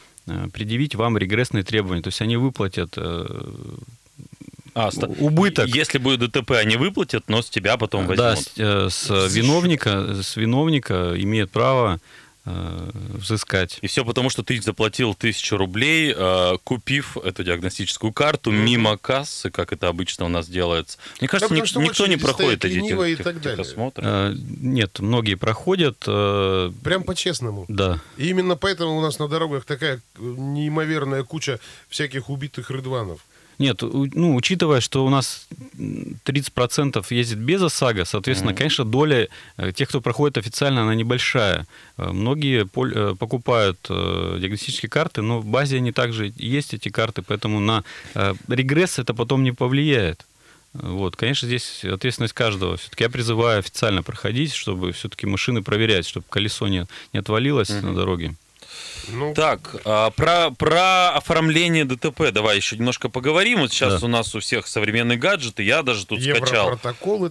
предъявить 0.52 0.94
вам 0.94 1.18
регрессные 1.18 1.64
требования. 1.64 2.02
То 2.02 2.10
есть 2.10 2.22
они 2.22 2.36
выплатят 2.36 2.98
а, 4.78 4.92
убыток. 5.20 5.68
Если 5.68 5.98
будет 5.98 6.20
ДТП, 6.20 6.52
они 6.52 6.78
выплатят, 6.78 7.24
но 7.30 7.42
с 7.42 7.50
тебя 7.50 7.78
потом 7.78 8.06
возьмут. 8.06 8.18
Да, 8.18 8.36
с, 8.36 8.52
э, 8.58 8.90
с 8.92 9.34
виновника, 9.34 10.22
с 10.22 10.36
виновника 10.36 11.14
имеет 11.18 11.50
право 11.50 12.00
э, 12.46 12.90
взыскать. 13.14 13.80
И 13.82 13.88
все 13.88 14.06
потому, 14.06 14.30
что 14.30 14.44
ты 14.44 14.62
заплатил 14.62 15.16
тысячу 15.16 15.58
рублей, 15.58 16.14
э, 16.16 16.58
купив 16.64 17.18
эту 17.18 17.44
диагностическую 17.44 18.14
карту 18.14 18.52
mm-hmm. 18.52 18.64
мимо 18.64 18.98
кассы, 18.98 19.50
как 19.50 19.74
это 19.74 19.88
обычно 19.88 20.26
у 20.26 20.30
нас 20.30 20.48
делается. 20.48 21.00
Мне 21.20 21.28
кажется, 21.28 21.56
да, 21.56 21.60
ни, 21.60 21.84
никто 21.84 22.06
не 22.06 22.18
проходит 22.18 22.64
эти 22.64 22.80
техосмотры. 22.80 24.04
Э, 24.06 24.36
нет, 24.62 25.00
многие 25.00 25.36
проходят. 25.36 26.04
Э, 26.06 26.72
Прям 26.84 27.04
по-честному. 27.04 27.66
Да. 27.68 28.00
И 28.18 28.30
именно 28.30 28.56
поэтому 28.56 28.96
у 28.96 29.02
нас 29.02 29.18
на 29.18 29.28
дорогах 29.28 29.66
такая 29.66 30.02
неимоверная 30.20 31.24
куча 31.24 31.60
всяких 31.90 32.30
убитых 32.30 32.70
рыдванов. 32.70 33.22
Нет, 33.60 33.82
ну, 33.82 34.36
учитывая, 34.36 34.82
что 34.82 35.04
у 35.06 35.10
нас 35.10 35.48
30% 35.78 37.06
ездит 37.10 37.40
без 37.40 37.62
ОСАГО, 37.62 38.06
соответственно, 38.06 38.52
mm-hmm. 38.52 38.58
конечно, 38.58 38.86
доля 38.86 39.30
э, 39.58 39.72
тех, 39.72 39.90
кто 39.90 40.00
проходит 40.00 40.38
официально, 40.38 40.84
она 40.84 40.94
небольшая. 40.94 41.66
Э, 41.98 42.12
многие 42.12 42.66
э, 42.66 43.16
покупают 43.16 43.80
диагностические 43.88 44.90
карты, 44.90 45.24
но 45.24 45.40
в 45.40 45.46
базе 45.46 45.78
они 45.78 45.92
также 45.92 46.32
есть, 46.36 46.74
эти 46.74 46.90
карты, 46.90 47.22
поэтому 47.22 47.60
на 47.60 47.84
регресс 48.48 49.00
это 49.00 49.14
потом 49.14 49.44
не 49.44 49.52
повлияет. 49.52 50.26
Вот, 50.74 51.16
конечно, 51.16 51.48
здесь 51.48 51.84
ответственность 51.84 52.34
каждого. 52.34 52.78
Все-таки 52.78 53.04
я 53.04 53.10
призываю 53.10 53.60
официально 53.60 54.04
проходить, 54.04 54.54
чтобы 54.54 54.92
все-таки 54.92 55.26
машины 55.26 55.64
проверять, 55.64 56.06
чтобы 56.06 56.26
колесо 56.30 56.68
не, 56.68 56.86
не 57.14 57.20
отвалилось 57.20 57.70
mm-hmm. 57.70 57.86
на 57.86 57.96
дороге. 57.96 58.36
Ну... 59.10 59.34
Так, 59.34 59.76
а, 59.86 60.12
про, 60.12 60.52
про 60.52 61.12
оформление 61.12 61.86
ДТП 61.86 62.32
давай 62.32 62.58
еще 62.58 62.78
немножко 62.78 63.10
поговорим. 63.10 63.60
Вот 63.62 63.72
сейчас 63.72 64.02
да. 64.02 64.06
у 64.06 64.10
нас 64.10 64.34
у 64.36 64.40
всех 64.40 64.68
современные 64.68 65.18
гаджеты. 65.18 65.64
Я 65.64 65.84
даже 65.84 66.06
тут 66.06 66.22
скачал 66.22 66.78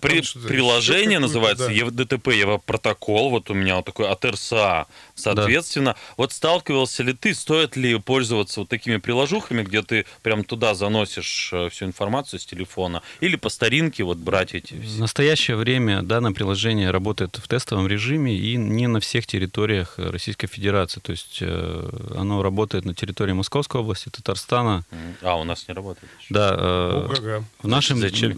при, 0.01 0.23
приложение, 0.47 1.19
называется 1.19 1.69
да. 1.69 2.05
ДТП 2.05 2.29
Европротокол. 2.29 3.31
Вот 3.31 3.51
у 3.51 3.55
меня 3.55 3.77
вот 3.77 3.85
такой 3.85 4.09
от 4.09 4.25
РСА. 4.25 4.87
Соответственно, 5.15 5.93
да. 5.93 5.99
вот 6.17 6.33
сталкивался 6.33 7.03
ли 7.03 7.13
ты, 7.13 7.35
стоит 7.35 7.77
ли 7.77 7.99
пользоваться 7.99 8.61
вот 8.61 8.69
такими 8.69 8.97
приложухами, 8.97 9.63
где 9.63 9.83
ты 9.83 10.07
прям 10.23 10.45
туда 10.45 10.75
заносишь 10.75 11.51
э, 11.53 11.69
всю 11.71 11.87
информацию 11.87 12.41
с 12.41 12.47
телефона, 12.47 13.03
или 13.21 13.37
по 13.37 13.49
старинке 13.49 14.05
вот 14.05 14.19
брать 14.19 14.55
эти... 14.55 14.75
В 14.75 15.01
настоящее 15.01 15.57
время 15.57 16.03
данное 16.03 16.33
приложение 16.33 16.91
работает 16.91 17.37
в 17.37 17.49
тестовом 17.49 17.87
режиме 17.87 18.37
и 18.37 18.57
не 18.57 18.87
на 18.87 19.01
всех 19.01 19.27
территориях 19.27 19.95
Российской 19.99 20.47
Федерации. 20.47 21.01
То 21.01 21.13
есть 21.13 21.36
э, 21.43 21.67
Э, 21.77 21.91
оно 22.17 22.43
работает 22.43 22.85
на 22.85 22.95
территории 22.95 23.33
Московской 23.33 23.81
области, 23.81 24.09
Татарстана. 24.09 24.85
А, 25.23 25.37
у 25.37 25.45
нас 25.45 25.67
не 25.69 25.75
работает. 25.75 26.09
Еще. 26.21 26.35
Да. 26.35 26.55
Э, 26.59 27.43
в, 27.63 27.69
нашем, 27.69 27.99
Зачем 27.99 28.37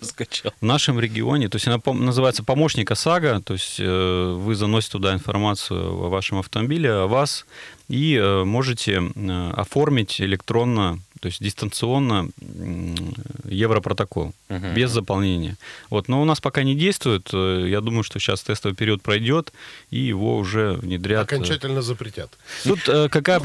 в 0.60 0.64
нашем 0.64 1.00
регионе, 1.00 1.48
то 1.48 1.56
есть 1.56 1.66
она 1.68 1.80
называется 1.86 2.44
помощник 2.44 2.90
ОСАГО, 2.90 3.42
то 3.44 3.54
есть 3.54 3.76
э, 3.78 4.36
вы 4.38 4.54
заносите 4.54 4.92
туда 4.92 5.14
информацию 5.14 5.80
о 5.80 6.08
вашем 6.08 6.38
автомобиле, 6.38 6.92
о 6.92 7.06
вас, 7.06 7.46
и 7.88 8.20
можете 8.44 9.02
оформить 9.56 10.20
электронно 10.20 10.98
то 11.20 11.26
есть 11.26 11.42
дистанционно 11.42 12.30
Европротокол, 13.44 14.32
uh-huh. 14.48 14.74
без 14.74 14.90
заполнения. 14.90 15.56
Вот, 15.90 16.08
но 16.08 16.22
у 16.22 16.24
нас 16.24 16.40
пока 16.40 16.62
не 16.62 16.74
действует. 16.74 17.28
Э, 17.32 17.66
я 17.68 17.80
думаю, 17.80 18.02
что 18.02 18.18
сейчас 18.18 18.42
тестовый 18.42 18.76
период 18.76 19.02
пройдет, 19.02 19.52
и 19.90 19.98
его 19.98 20.36
уже 20.36 20.72
внедрят. 20.74 21.20
Э, 21.32 21.36
Окончательно 21.36 21.82
запретят. 21.82 22.30
Тут 22.64 22.88
э, 22.88 23.08
какая... 23.08 23.40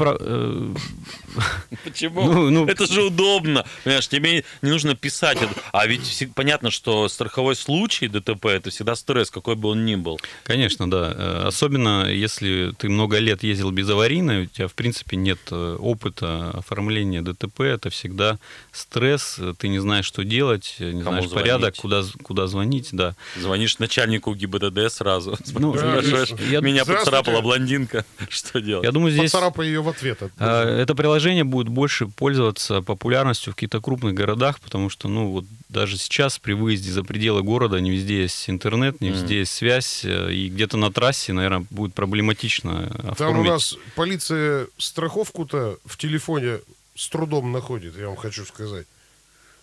Почему? 1.84 2.22
Ну, 2.22 2.50
ну... 2.50 2.66
Это 2.66 2.86
же 2.86 3.02
удобно. 3.02 3.64
Понимаешь, 3.84 4.08
тебе 4.08 4.44
не 4.62 4.70
нужно 4.70 4.94
писать. 4.94 5.38
А 5.72 5.86
ведь 5.86 6.28
понятно, 6.34 6.70
что 6.70 7.08
страховой 7.08 7.56
случай 7.56 8.08
ДТП 8.08 8.46
это 8.46 8.70
всегда 8.70 8.94
стресс, 8.94 9.30
какой 9.30 9.56
бы 9.56 9.68
он 9.70 9.84
ни 9.84 9.96
был. 9.96 10.20
Конечно, 10.44 10.90
да. 10.90 11.46
Особенно 11.46 12.10
если 12.10 12.72
ты 12.78 12.88
много 12.88 13.18
лет 13.18 13.42
ездил 13.42 13.70
без 13.70 13.88
аварийной, 13.88 14.44
у 14.44 14.46
тебя, 14.46 14.68
в 14.68 14.74
принципе, 14.74 15.16
нет 15.16 15.52
опыта 15.52 16.50
оформления 16.50 17.22
ДТП, 17.22 17.60
это 17.68 17.90
всегда 17.90 18.38
стресс, 18.72 19.38
ты 19.58 19.68
не 19.68 19.78
знаешь, 19.78 20.04
что 20.04 20.24
делать, 20.24 20.76
не 20.78 21.02
Кому 21.02 21.02
знаешь 21.02 21.28
звонить? 21.28 21.32
порядок, 21.32 21.76
куда, 21.76 22.02
куда 22.22 22.46
звонить, 22.46 22.88
да. 22.92 23.14
Звонишь 23.36 23.78
начальнику 23.78 24.34
ГИБДД 24.34 24.90
сразу, 24.90 25.38
ну, 25.52 25.74
я, 26.50 26.60
меня 26.60 26.84
поцарапала 26.84 27.40
блондинка, 27.40 28.04
что 28.28 28.60
делать? 28.60 28.84
Я 28.84 28.92
думаю, 28.92 29.12
здесь... 29.12 29.32
Поцарапай 29.32 29.66
ее 29.66 29.82
в 29.82 29.88
ответ. 29.88 30.20
А, 30.38 30.64
это 30.64 30.94
приложение 30.94 31.44
будет 31.44 31.68
больше 31.68 32.06
пользоваться 32.06 32.82
популярностью 32.82 33.52
в 33.52 33.56
каких-то 33.56 33.80
крупных 33.80 34.14
городах, 34.14 34.60
потому 34.60 34.90
что, 34.90 35.08
ну, 35.08 35.30
вот 35.30 35.44
даже 35.68 35.98
сейчас 35.98 36.38
при 36.38 36.52
выезде 36.52 36.92
за 36.92 37.02
пределы 37.02 37.42
города 37.42 37.80
не 37.80 37.90
везде 37.90 38.22
есть 38.22 38.48
интернет, 38.48 39.00
не 39.00 39.10
везде 39.10 39.36
mm. 39.36 39.38
есть 39.40 39.52
связь, 39.52 40.04
э, 40.04 40.32
и 40.32 40.48
где-то 40.48 40.76
на 40.76 40.92
трассе, 40.92 41.32
наверное, 41.32 41.66
будет 41.70 41.94
проблематично 41.94 42.86
оформить. 42.98 43.18
Там 43.18 43.38
у 43.40 43.44
нас 43.44 43.76
полиция 43.96 44.68
страховку-то 44.78 45.78
в 45.84 45.96
телефоне 45.96 46.58
с 46.94 47.08
трудом 47.08 47.52
находит, 47.52 47.96
я 47.96 48.08
вам 48.08 48.16
хочу 48.16 48.44
сказать. 48.44 48.86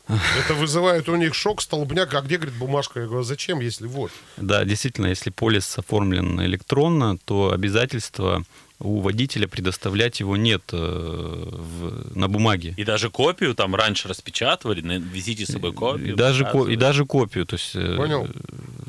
Это 0.08 0.56
вызывает 0.56 1.08
у 1.10 1.16
них 1.16 1.34
шок, 1.34 1.62
столбняк. 1.62 2.14
А 2.14 2.22
где, 2.22 2.38
говорит, 2.38 2.58
бумажка? 2.58 3.00
Я 3.00 3.06
говорю, 3.06 3.22
«А 3.22 3.24
зачем, 3.24 3.60
если 3.60 3.88
вот? 3.88 4.12
Да, 4.36 4.66
действительно, 4.66 5.08
если 5.08 5.30
полис 5.30 5.78
оформлен 5.78 6.42
электронно, 6.42 7.18
то 7.18 7.52
обязательства 7.54 8.44
у 8.82 9.00
водителя 9.00 9.48
предоставлять 9.48 10.20
его 10.20 10.38
нет 10.38 10.64
э, 10.72 10.78
в, 10.78 12.18
на 12.18 12.28
бумаге. 12.28 12.74
И 12.78 12.84
даже 12.84 13.10
копию 13.10 13.56
там 13.56 13.76
раньше 13.76 14.08
распечатывали, 14.08 14.82
везите 14.82 15.46
с 15.46 15.50
собой 15.50 15.74
копию. 15.74 16.14
И 16.14 16.16
даже, 16.16 16.46
ко, 16.46 16.66
и 16.68 16.76
даже 16.76 17.06
копию. 17.06 17.46
То 17.46 17.56
есть, 17.56 17.76
э, 17.76 17.96
Понял. 17.96 18.28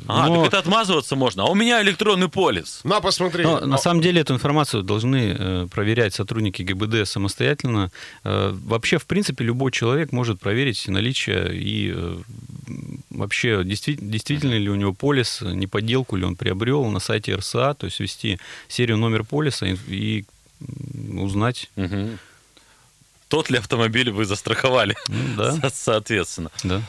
А, 0.07 0.27
Но... 0.27 0.35
так 0.35 0.47
это 0.47 0.59
отмазываться 0.59 1.15
можно. 1.15 1.43
А 1.43 1.45
у 1.47 1.55
меня 1.55 1.81
электронный 1.81 2.27
полис. 2.27 2.81
На, 2.83 2.99
посмотри. 2.99 3.43
Но, 3.43 3.59
на 3.61 3.77
самом 3.77 4.01
деле 4.01 4.21
эту 4.21 4.33
информацию 4.33 4.83
должны 4.83 5.35
э, 5.37 5.67
проверять 5.71 6.13
сотрудники 6.13 6.61
ГИБД 6.61 7.07
самостоятельно. 7.07 7.91
Э, 8.23 8.51
вообще, 8.53 8.97
в 8.97 9.05
принципе, 9.05 9.45
любой 9.45 9.71
человек 9.71 10.11
может 10.11 10.39
проверить 10.39 10.87
наличие 10.87 11.55
и 11.55 11.93
э, 11.95 12.17
вообще 13.13 13.63
действительно, 13.63 14.11
действительно 14.11 14.53
ли 14.53 14.69
у 14.69 14.75
него 14.75 14.93
полис, 14.93 15.41
не 15.41 15.67
подделку 15.67 16.15
ли 16.15 16.25
он 16.25 16.35
приобрел 16.35 16.85
на 16.85 16.99
сайте 16.99 17.35
РСА, 17.35 17.73
то 17.73 17.85
есть 17.85 17.99
ввести 17.99 18.39
серию 18.67 18.97
номер 18.97 19.23
полиса 19.23 19.65
и, 19.65 19.75
и 19.87 20.25
узнать. 21.17 21.69
Угу. 21.75 22.17
Тот 23.27 23.49
ли 23.49 23.57
автомобиль 23.57 24.11
вы 24.11 24.25
застраховали? 24.25 24.95
Ну, 25.07 25.35
да. 25.37 25.69
Соответственно. 25.73 26.51
Да. 26.63 26.81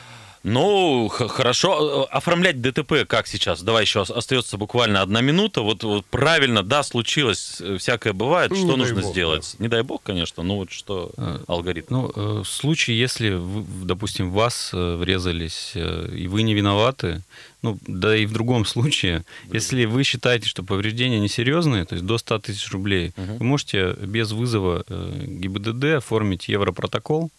Ну, 0.44 1.09
хорошо. 1.09 2.07
Оформлять 2.11 2.61
ДТП 2.61 3.07
как 3.07 3.26
сейчас? 3.26 3.62
Давай 3.62 3.85
еще 3.85 4.02
остается 4.02 4.59
буквально 4.59 5.00
одна 5.00 5.22
минута. 5.22 5.62
Вот, 5.62 5.83
вот 5.85 6.04
правильно, 6.04 6.62
да, 6.62 6.83
случилось, 6.83 7.57
э, 7.61 7.78
всякое 7.78 8.12
бывает. 8.12 8.50
Ну, 8.50 8.57
что 8.59 8.76
нужно 8.76 9.00
бог, 9.00 9.11
сделать? 9.11 9.57
Да. 9.59 9.64
Не 9.64 9.68
дай 9.68 9.83
бог, 9.83 10.02
конечно, 10.02 10.42
но 10.42 10.57
вот 10.57 10.70
что 10.70 11.11
а, 11.16 11.42
алгоритм? 11.48 11.87
Ну, 11.88 12.12
э, 12.14 12.42
в 12.42 12.46
случае, 12.46 12.98
если, 12.98 13.30
вы, 13.30 13.64
допустим, 13.87 14.30
вас 14.30 14.70
э, 14.74 14.96
врезались, 14.96 15.72
и 15.74 16.28
вы 16.28 16.42
не 16.42 16.52
виноваты, 16.52 17.22
ну, 17.62 17.78
да 17.87 18.14
и 18.14 18.26
в 18.26 18.33
другом 18.33 18.64
случае, 18.66 19.24
Блин. 19.44 19.54
если 19.54 19.87
вы 19.87 20.04
считаете, 20.04 20.46
что 20.46 20.62
повреждения 20.62 21.20
несерьезные, 21.20 21.87
то 21.87 21.94
есть 21.94 22.04
до 22.04 22.18
100 22.18 22.40
тысяч 22.40 22.70
рублей, 22.70 23.14
угу. 23.16 23.37
вы 23.38 23.44
можете 23.46 23.94
без 23.94 24.33
вызова 24.33 24.85
ГИБДД 24.90 25.85
оформить 25.96 26.48
европротокол, 26.48 27.30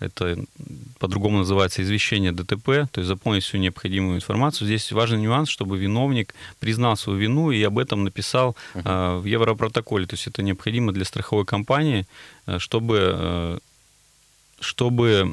это 0.00 0.38
по-другому 0.98 1.38
называется 1.38 1.82
извещение 1.82 2.32
ДТП, 2.32 2.88
то 2.90 3.00
есть 3.00 3.08
заполнить 3.08 3.44
всю 3.44 3.58
необходимую 3.58 4.16
информацию. 4.16 4.66
Здесь 4.66 4.90
важный 4.92 5.20
нюанс, 5.20 5.48
чтобы 5.48 5.78
виновник 5.78 6.34
признал 6.58 6.96
свою 6.96 7.18
вину 7.18 7.50
и 7.50 7.62
об 7.62 7.78
этом 7.78 8.04
написал 8.04 8.56
uh-huh. 8.74 9.20
в 9.20 9.24
Европротоколе. 9.26 10.06
То 10.06 10.14
есть 10.14 10.26
это 10.26 10.42
необходимо 10.42 10.92
для 10.92 11.04
страховой 11.04 11.44
компании, 11.44 12.06
э, 12.46 12.58
чтобы 12.58 12.96
э, 13.14 13.58
чтобы 14.62 15.32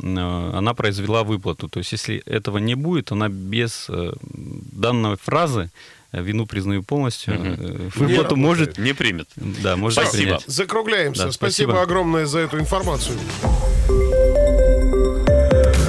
она 0.53 0.73
произвела 0.73 1.23
выплату. 1.23 1.67
То 1.67 1.79
есть 1.79 1.91
если 1.91 2.23
этого 2.25 2.59
не 2.59 2.75
будет, 2.75 3.11
она 3.11 3.27
без 3.27 3.89
данной 3.89 5.17
фразы 5.17 5.69
вину 6.13 6.45
признаю 6.45 6.83
полностью. 6.83 7.35
Угу. 7.35 8.05
Выплату 8.05 8.35
не 8.35 8.41
может... 8.41 8.77
Не 8.77 8.93
примет. 8.93 9.27
Да, 9.35 9.75
может 9.75 9.99
спасибо. 9.99 10.23
принять. 10.23 10.43
Закругляемся. 10.47 11.25
Да, 11.25 11.31
спасибо. 11.31 11.71
спасибо 11.71 11.81
огромное 11.81 12.25
за 12.25 12.39
эту 12.39 12.59
информацию. 12.59 13.17